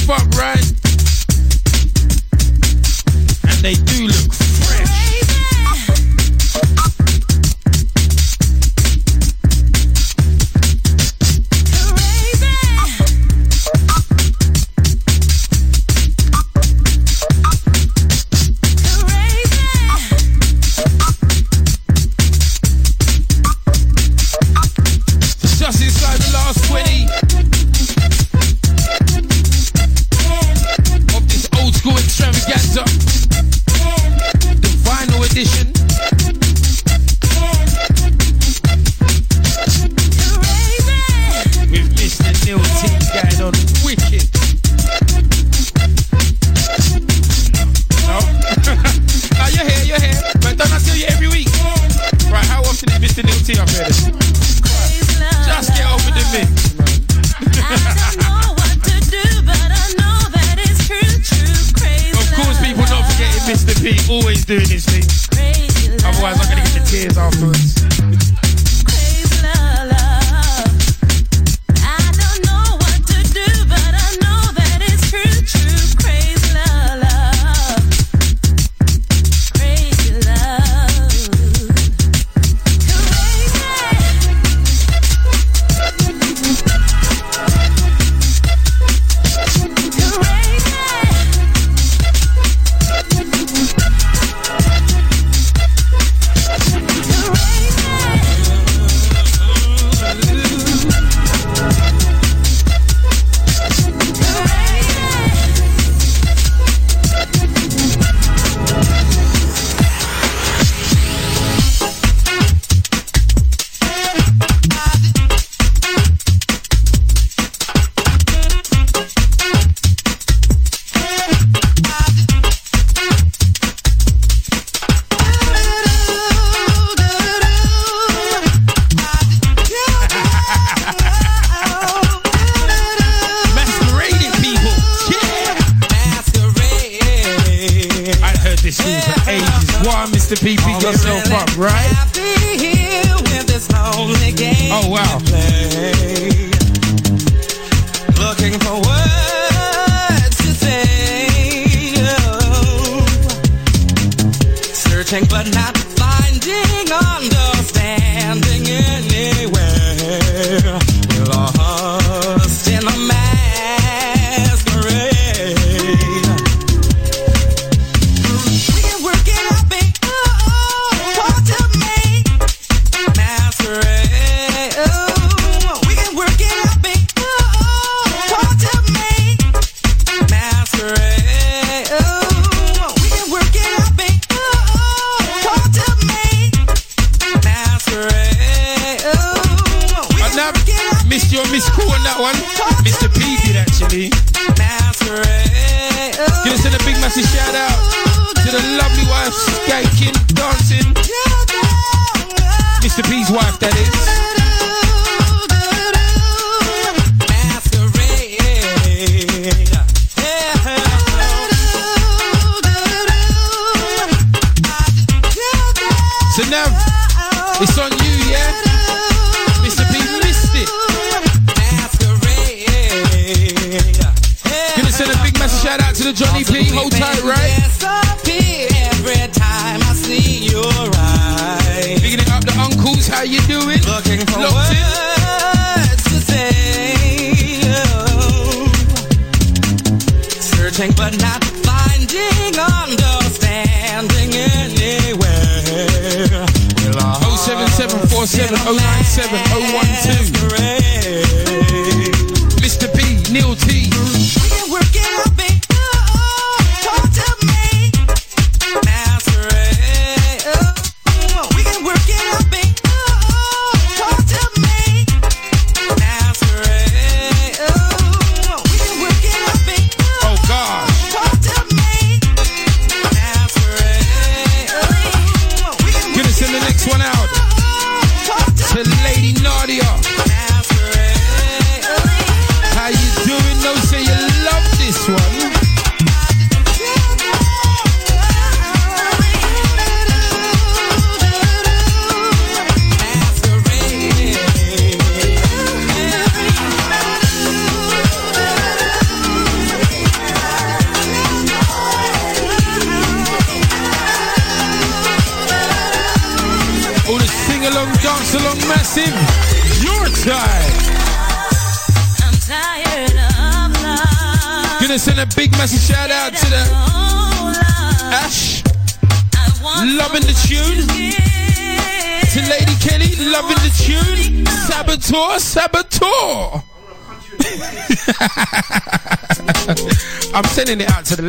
Up, 0.09 0.27
right? 0.35 0.72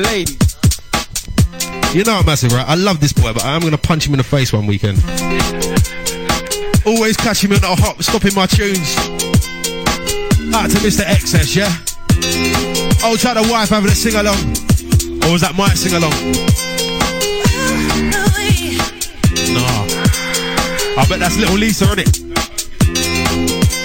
ladies. 0.03 0.57
You 1.95 2.03
know 2.03 2.15
I'm 2.15 2.27
massive, 2.27 2.53
right? 2.53 2.67
I 2.67 2.75
love 2.75 3.01
this 3.01 3.13
boy, 3.13 3.33
but 3.33 3.45
I 3.45 3.55
am 3.55 3.61
going 3.61 3.73
to 3.73 3.79
punch 3.79 4.07
him 4.07 4.15
in 4.15 4.19
the 4.19 4.25
face 4.25 4.53
one 4.53 4.67
weekend. 4.67 4.99
Always 6.85 7.17
catching 7.17 7.51
me 7.51 7.57
on 7.57 7.65
a 7.65 7.75
hop, 7.77 8.03
stopping 8.03 8.35
my 8.35 8.47
tunes. 8.47 8.97
Out 10.55 10.71
to 10.71 10.79
Mr. 10.83 11.07
Excess, 11.07 11.55
yeah? 11.55 11.71
Oh, 13.03 13.17
try 13.17 13.35
the 13.35 13.47
wife 13.51 13.69
having 13.69 13.91
a 13.91 13.95
sing 13.95 14.15
along. 14.15 14.39
Or 15.25 15.33
was 15.33 15.41
that 15.43 15.55
my 15.57 15.69
sing 15.75 15.95
along? 15.95 16.11
Nah. 19.55 21.01
I 21.01 21.07
bet 21.09 21.21
that's 21.21 21.39
little 21.39 21.57
Lisa, 21.57 21.87
on 21.87 21.99
it? 21.99 22.11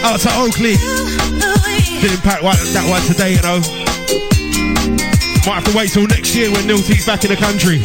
Out 0.04 0.20
to 0.22 0.30
Oakley. 0.40 0.76
Didn't 2.02 2.22
pack 2.22 2.42
that 2.42 2.86
one 2.90 3.02
today, 3.04 3.36
you 3.36 3.42
know. 3.42 3.89
Might 5.50 5.64
have 5.64 5.72
to 5.72 5.76
wait 5.76 5.90
till 5.90 6.06
next 6.06 6.36
year 6.36 6.52
when 6.52 6.68
Neil 6.68 6.78
back 7.08 7.24
in 7.24 7.32
the 7.32 7.36
country. 7.36 7.80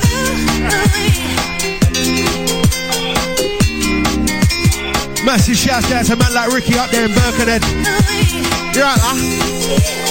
Massive 5.25 5.57
shout 5.57 5.91
out 5.91 6.05
to 6.05 6.13
a 6.13 6.17
man 6.17 6.35
like 6.35 6.53
Ricky 6.53 6.75
up 6.79 6.91
there 6.91 7.07
in 7.07 7.15
Birkenhead. 7.15 7.65
You're 8.77 8.85
right, 8.85 9.01
huh? 9.01 10.04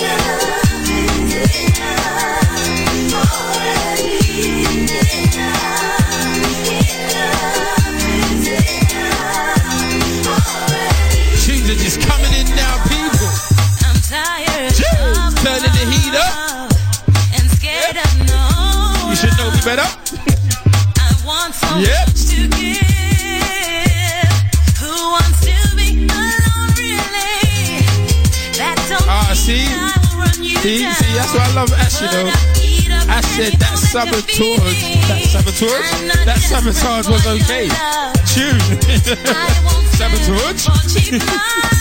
I 19.65 21.15
want 21.25 21.55
so 21.55 21.77
yep. 21.77 22.07
much 22.07 22.27
to 22.35 22.47
give. 22.51 22.83
Who 24.83 24.91
wants 24.91 25.39
to 25.47 25.55
be 25.77 26.03
alone, 26.03 26.75
really? 26.75 27.87
That 28.59 28.75
don't 28.89 29.07
ah, 29.07 29.31
see? 29.33 29.63
see, 30.59 30.83
down. 30.83 30.95
see, 30.95 31.13
that's 31.15 31.33
why 31.33 31.47
I 31.47 31.53
love 31.55 31.71
Ash, 31.79 32.01
you 32.01 32.07
know. 32.11 32.27
I 33.07 33.21
said 33.21 33.53
that 33.53 33.77
saboteur, 33.77 34.59
that 35.07 35.23
saboteur, 35.31 35.79
that 36.25 36.39
saboteur 36.43 37.07
was 37.09 37.25
okay. 37.25 37.71
Tune. 38.35 38.59
sabotage. 39.95 41.69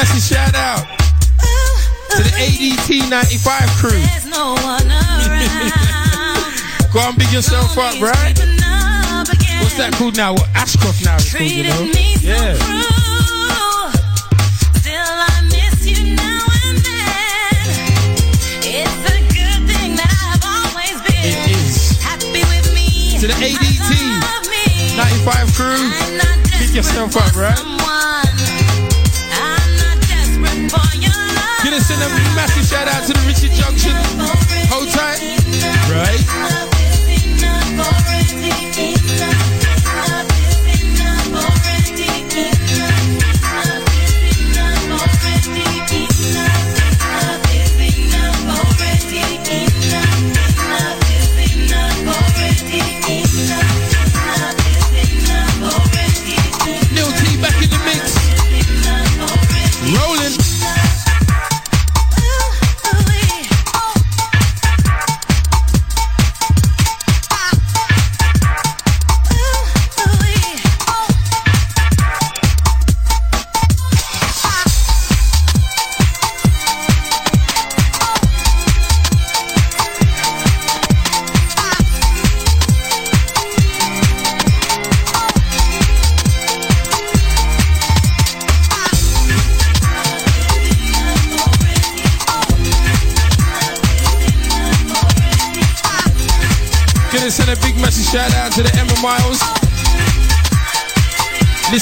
message 0.00 0.32
shout 0.34 0.54
out 0.54 0.86
to 2.08 2.22
the 2.22 2.30
ADT 2.40 3.10
95 3.10 3.68
crew. 3.76 3.90
Go 6.92 7.00
and 7.06 7.18
big 7.18 7.30
yourself 7.30 7.76
up, 7.76 8.00
right? 8.00 8.32
What's 9.60 9.76
that 9.76 9.92
called 9.92 10.16
now? 10.16 10.32
What 10.32 10.48
Ashcroft 10.54 11.04
now 11.04 11.16
is 11.16 11.30
called, 11.30 11.50
you 11.50 11.64
know? 11.64 11.92
Yeah. 12.22 12.56
to 23.20 23.26
the 23.26 23.34
ADT 23.34 23.90
95 24.96 25.52
crew. 25.52 25.92
Pick 26.58 26.72
yourself 26.74 27.14
up, 27.18 27.36
right? 27.36 27.80
Send 32.00 32.14
a 32.14 32.34
massive 32.34 32.64
shout 32.64 32.88
out 32.88 33.06
to 33.06 33.12
the 33.12 33.20
Richard 33.26 33.52
Junction. 33.52 33.92
Hold 34.70 34.88
tight. 34.88 35.20
Right. 35.92 36.20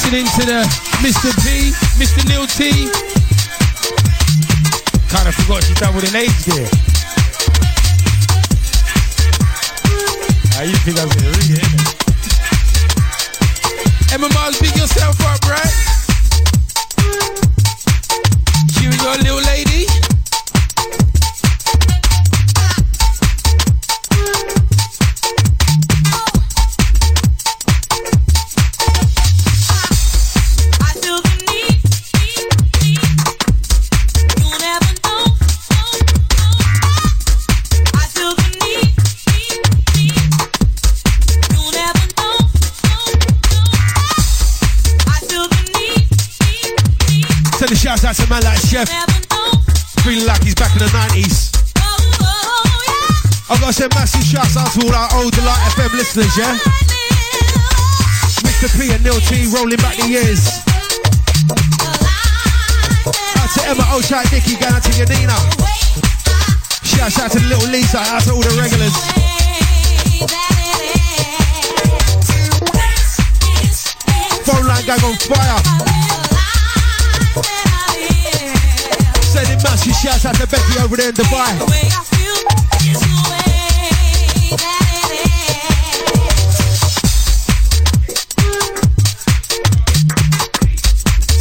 Listening 0.08 0.40
to 0.40 0.46
the 0.46 0.64
Mr. 1.04 1.28
P, 1.44 1.68
Mr. 2.00 2.24
Neil 2.26 2.46
T. 2.46 2.88
Kinda 5.12 5.32
forgot 5.32 5.62
she 5.62 5.74
doubled 5.74 6.04
in 6.04 6.16
age 6.16 6.44
there. 6.48 6.70
Ah, 10.56 10.62
you 10.62 10.76
think 10.80 10.98
I 10.98 11.04
was 11.04 11.14
gonna 11.14 11.28
read 11.28 11.50
it, 11.50 11.60
innit? 11.60 11.84
Emma 14.14 14.28
Miles, 14.32 14.58
big 14.58 14.74
yourself 14.78 15.20
up, 15.28 15.44
right? 15.44 15.74
You 18.80 18.88
and 18.88 19.02
your 19.02 19.18
little 19.18 19.47
know. 48.84 49.58
Feeling 50.06 50.26
like 50.26 50.42
he's 50.42 50.54
back 50.54 50.70
in 50.74 50.78
the 50.78 50.90
90s. 50.94 51.50
Oh, 51.78 51.98
oh, 52.22 52.62
yeah. 52.86 53.54
I've 53.54 53.60
got 53.60 53.66
to 53.68 53.72
send 53.72 53.94
massive 53.94 54.22
shouts 54.22 54.56
out 54.56 54.70
to 54.72 54.86
all 54.86 54.94
our 54.94 55.08
old 55.18 55.32
Delight 55.34 55.58
FM 55.74 55.90
listeners, 55.98 56.30
yeah? 56.38 56.54
Mr. 58.46 58.70
P 58.78 58.92
and 58.94 59.02
Neil 59.02 59.18
T 59.26 59.50
rolling 59.50 59.78
back 59.78 59.96
the 59.96 60.06
years. 60.06 60.62
Out 63.38 63.50
to 63.54 63.60
Emma 63.66 63.82
Oshai, 63.94 64.30
Nicky, 64.30 64.54
going 64.54 64.74
out 64.74 64.82
to 64.82 64.92
Yanina. 64.94 65.38
Shouts 66.84 67.18
out 67.18 67.30
to 67.32 67.40
little 67.40 67.68
Lisa, 67.70 67.98
out 67.98 68.22
to 68.22 68.32
all 68.32 68.42
the 68.42 68.54
regulars. 68.60 68.94
Phone 74.46 74.66
line 74.66 74.84
gang 74.86 75.02
on 75.04 75.16
fire. 75.26 76.07
Massive 79.62 79.94
shouts 79.94 80.24
out 80.24 80.34
to 80.36 80.46
Becky 80.46 80.78
over 80.80 80.96
there 80.96 81.08
in 81.08 81.14
Dubai. 81.14 81.58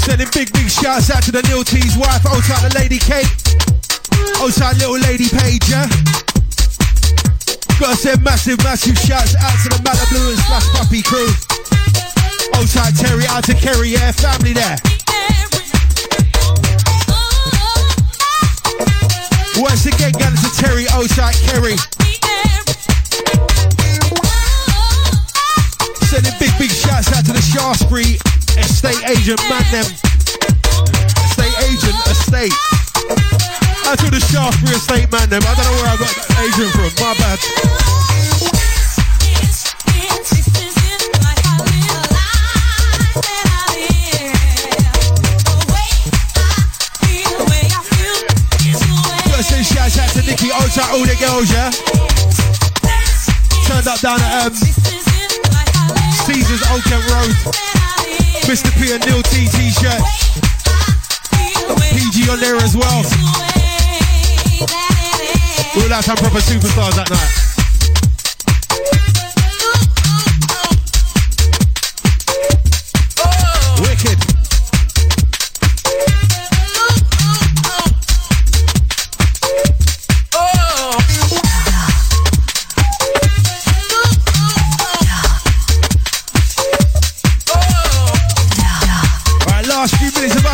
Sending 0.06 0.28
big, 0.34 0.52
big 0.54 0.70
shouts 0.70 1.10
out 1.12 1.24
to 1.24 1.32
the 1.32 1.42
Neil 1.50 1.64
T's 1.64 1.98
wife, 1.98 2.26
outside 2.26 2.72
the 2.72 2.80
lady 2.80 2.98
Kate. 2.98 3.28
Outside 4.42 4.78
little 4.78 5.00
lady 5.00 5.30
Paige, 5.30 5.70
yeah? 5.70 5.88
Gotta 7.80 7.96
send 7.96 8.24
massive, 8.24 8.58
massive 8.64 8.98
shouts 8.98 9.36
out 9.36 9.54
to 9.64 9.70
the 9.70 9.80
Malibu 9.84 10.32
and 10.32 10.40
Slash 10.48 10.68
Puppy 10.74 11.02
crew. 11.02 11.30
Outside 12.56 12.96
Terry, 12.96 13.26
out 13.28 13.44
to 13.46 13.54
Kerry, 13.54 13.90
yeah? 13.90 14.12
Family 14.12 14.54
there. 14.54 14.97
Once 19.58 19.88
again, 19.88 20.12
going 20.14 20.36
to 20.36 20.50
Terry, 20.56 20.86
outside 20.94 21.34
Kerry. 21.50 21.76
Sending 26.06 26.34
big, 26.38 26.54
big 26.60 26.70
shouts 26.70 27.12
out 27.18 27.26
to 27.26 27.34
the 27.34 27.42
Shaftesbury 27.42 28.22
estate 28.62 29.02
agent, 29.10 29.42
them. 29.72 29.86
Estate 31.26 31.58
agent, 31.66 31.98
estate. 32.06 32.54
Out 33.90 33.98
to 33.98 34.12
the 34.12 34.22
Shaftesbury 34.30 34.76
estate, 34.76 35.10
them. 35.10 35.26
I 35.26 35.56
don't 35.56 35.66
know 35.66 35.74
where 35.82 35.90
I 35.90 35.98
got 35.98 36.14
agent 36.38 36.72
from, 36.74 36.94
my 37.04 37.14
bad. 37.18 37.97
Out 50.76 50.76
Nikki, 50.76 50.82
outside 50.82 50.92
all 50.92 51.06
the 51.06 51.16
girls, 51.16 51.50
yeah? 51.52 51.72
Turned 53.68 53.88
up 53.88 54.00
down 54.02 54.20
at 54.20 54.48
um, 54.48 54.54
Caesar's 56.26 56.64
Old 56.72 56.84
Kent 56.84 57.04
Road. 57.12 57.32
Mr. 58.48 58.72
P 58.76 58.92
and 58.94 59.06
Neil 59.06 59.22
T 59.24 59.48
t-shirt. 59.48 60.02
PG 61.92 62.30
on 62.30 62.40
there 62.40 62.56
as 62.58 62.76
well. 62.76 63.04
We'll 65.76 65.90
have 65.90 66.06
some 66.06 66.18
proper 66.18 66.40
superstars 66.40 66.96
that 66.96 67.10
night. 67.10 67.47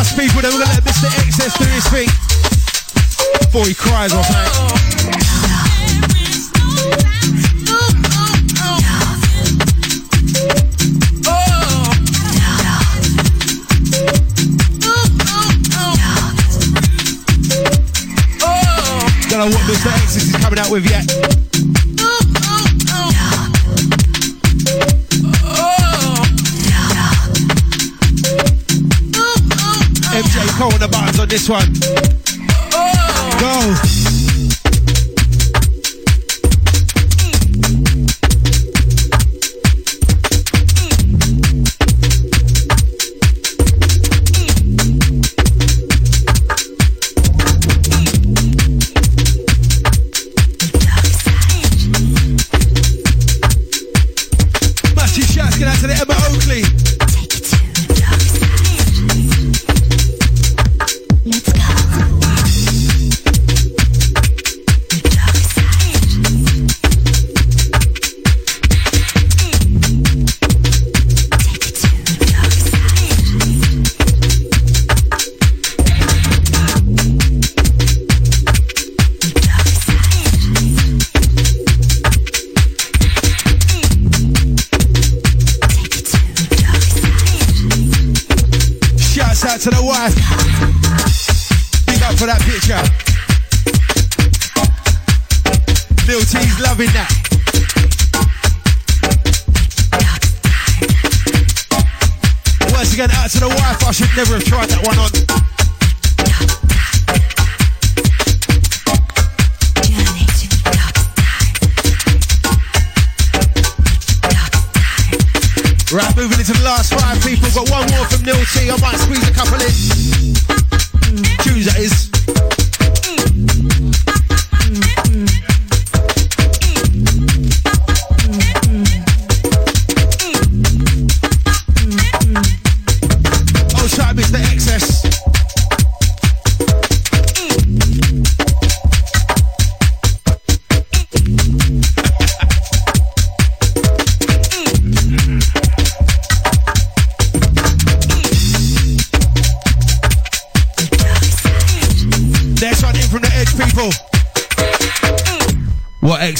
us 0.04 0.12
people 0.20 0.42
they're 0.42 0.52
gonna 0.52 0.66
let 0.66 0.84
Mr. 0.84 1.08
Excess 1.26 1.58
do 1.58 1.66
his 1.66 1.88
thing 1.88 2.08
before 3.40 3.66
he 3.66 3.74
cries 3.74 4.12
off, 4.12 4.28
mate. 4.30 4.52
Don't 19.30 19.40
know 19.40 19.56
what 19.56 19.64
Mr. 19.66 19.88
Excess 19.88 20.24
is 20.24 20.36
coming 20.36 20.60
out 20.60 20.70
with 20.70 20.90
yet. 20.90 21.53
this 31.34 31.50
one. 31.50 32.23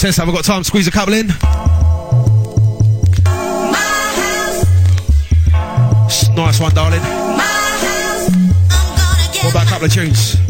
sense, 0.04 0.18
Have 0.18 0.28
we 0.28 0.34
got 0.34 0.44
time. 0.44 0.66
Squeeze 0.66 0.86
a 0.86 0.92
couple 0.92 1.14
in. 1.14 1.28
Nice 6.36 6.60
one, 6.60 6.74
darling. 6.74 7.00
What 9.40 9.52
about 9.52 9.66
a 9.66 9.70
couple 9.70 9.86
of 9.86 9.94
tunes? 9.94 10.43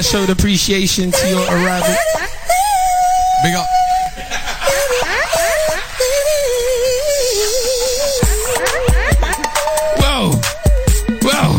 That 0.00 0.06
showed 0.06 0.30
appreciation 0.30 1.10
to 1.12 1.28
your 1.28 1.44
arrival. 1.44 1.94
Big 3.44 3.54
up. 3.54 3.66
Whoa, 10.00 10.30
whoa. 11.22 11.50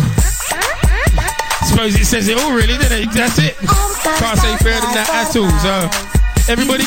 Suppose 1.68 1.96
it 2.00 2.06
says 2.06 2.28
it 2.28 2.38
all, 2.40 2.52
really, 2.54 2.78
doesn't 2.78 3.02
it? 3.02 3.12
That's 3.14 3.38
it. 3.40 3.56
Can't 3.58 4.40
say 4.40 4.56
fairer 4.58 4.82
than 4.82 4.94
that 4.94 5.10
at 5.10 5.36
all. 5.38 5.50
So, 5.62 6.52
everybody, 6.52 6.86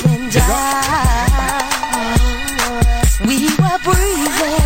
We 3.27 3.47
were 3.59 3.79
breathing. 3.85 4.61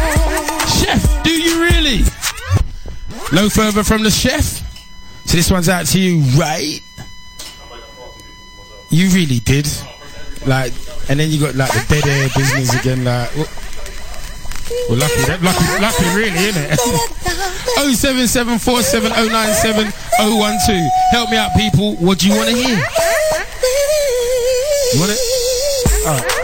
chef, 0.81 1.23
do 1.24 1.31
you 1.31 1.60
really? 1.62 1.98
No 3.32 3.48
further 3.51 3.85
from 3.85 4.02
the 4.02 4.10
chef. 4.10 4.57
So 5.29 5.37
this 5.37 5.51
one's 5.51 5.69
out 5.69 5.85
to 5.89 6.01
you, 6.01 6.21
right? 6.41 6.81
You 8.89 9.11
really 9.11 9.41
did. 9.41 9.69
Like, 10.47 10.73
and 11.11 11.21
then 11.21 11.29
you 11.29 11.39
got 11.39 11.55
like 11.55 11.71
the 11.71 11.85
dead 11.87 12.07
air 12.09 12.31
business 12.35 12.75
again. 12.81 13.05
Like, 13.05 13.29
well, 13.37 13.47
well 14.89 14.99
lucky, 15.01 15.21
that, 15.29 15.43
lucky, 15.45 15.83
lucky, 15.85 16.17
really, 16.17 16.49
isn't 16.49 16.73
it? 16.73 16.81
Oh 17.81 17.93
seven 17.93 18.27
seven 18.27 18.59
four 18.59 18.81
seven 18.83 19.13
oh 19.15 19.29
nine 19.29 19.53
seven 19.53 19.93
oh 20.19 20.37
one 20.37 20.57
two. 20.67 20.89
Help 21.11 21.31
me 21.31 21.37
out, 21.37 21.51
people. 21.55 21.95
What 21.97 22.19
do 22.19 22.29
you 22.29 22.35
want 22.35 22.49
to 22.49 22.57
hear? 22.57 22.77
You 24.95 24.99
want 24.99 25.13
it? 25.13 25.19
Oh. 25.21 26.09
All 26.09 26.17
right. 26.17 26.38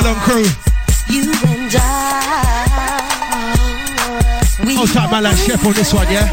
Along 0.00 0.20
crew. 0.20 0.46
You 1.10 1.32
and 1.48 1.74
I. 1.74 2.98
We 4.64 4.76
Hold 4.76 4.90
tight, 4.90 5.10
man, 5.10 5.22
like 5.24 5.36
chef 5.36 5.64
on 5.64 5.72
this 5.72 5.92
one, 5.92 6.06
yeah? 6.10 6.30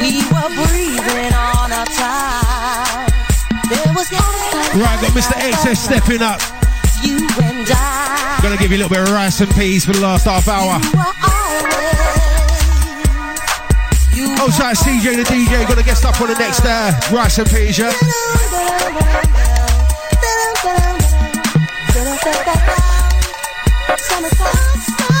We 0.00 0.22
were 0.32 0.48
breathing 0.56 1.32
on 1.34 1.72
a 1.72 1.84
time. 1.92 3.10
There 3.68 3.92
was 3.92 4.10
no 4.12 4.18
time. 4.18 4.80
Right, 4.80 5.00
got 5.02 5.12
Mr. 5.12 5.36
XS 5.36 5.76
stepping 5.76 6.22
up. 6.22 6.40
You 7.02 7.18
and 7.42 7.68
I. 7.68 8.38
Gonna 8.42 8.56
give 8.56 8.70
you 8.70 8.78
a 8.78 8.82
little 8.82 8.90
bit 8.90 9.00
of 9.00 9.10
rice 9.10 9.40
and 9.40 9.50
peas 9.54 9.84
for 9.84 9.92
the 9.92 10.00
last 10.00 10.24
half 10.24 10.48
hour. 10.48 10.78
were 10.94 11.12
always. 11.28 11.96
You 14.16 14.34
Hold 14.36 14.52
tight, 14.52 14.76
CJ 14.76 15.16
the 15.16 15.24
DJ. 15.24 15.66
Gonna 15.68 15.82
get 15.82 15.96
stuff 15.96 16.20
on 16.20 16.28
the 16.28 16.38
next 16.38 16.64
uh, 16.64 16.92
rice 17.12 17.38
and 17.38 17.48
peas, 17.50 17.78
yeah? 17.78 17.92
Summertime, 23.98 24.54
so 24.80 25.15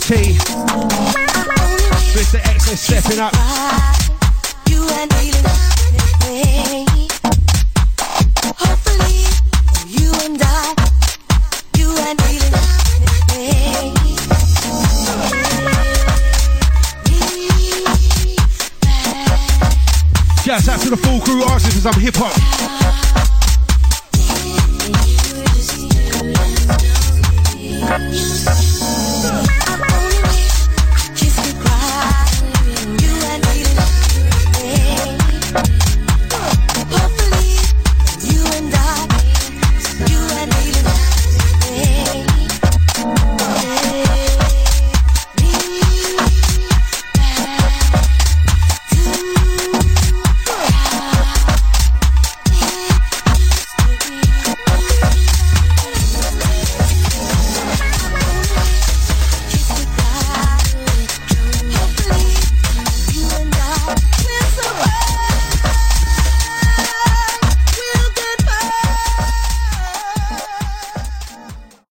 P, 0.00 0.27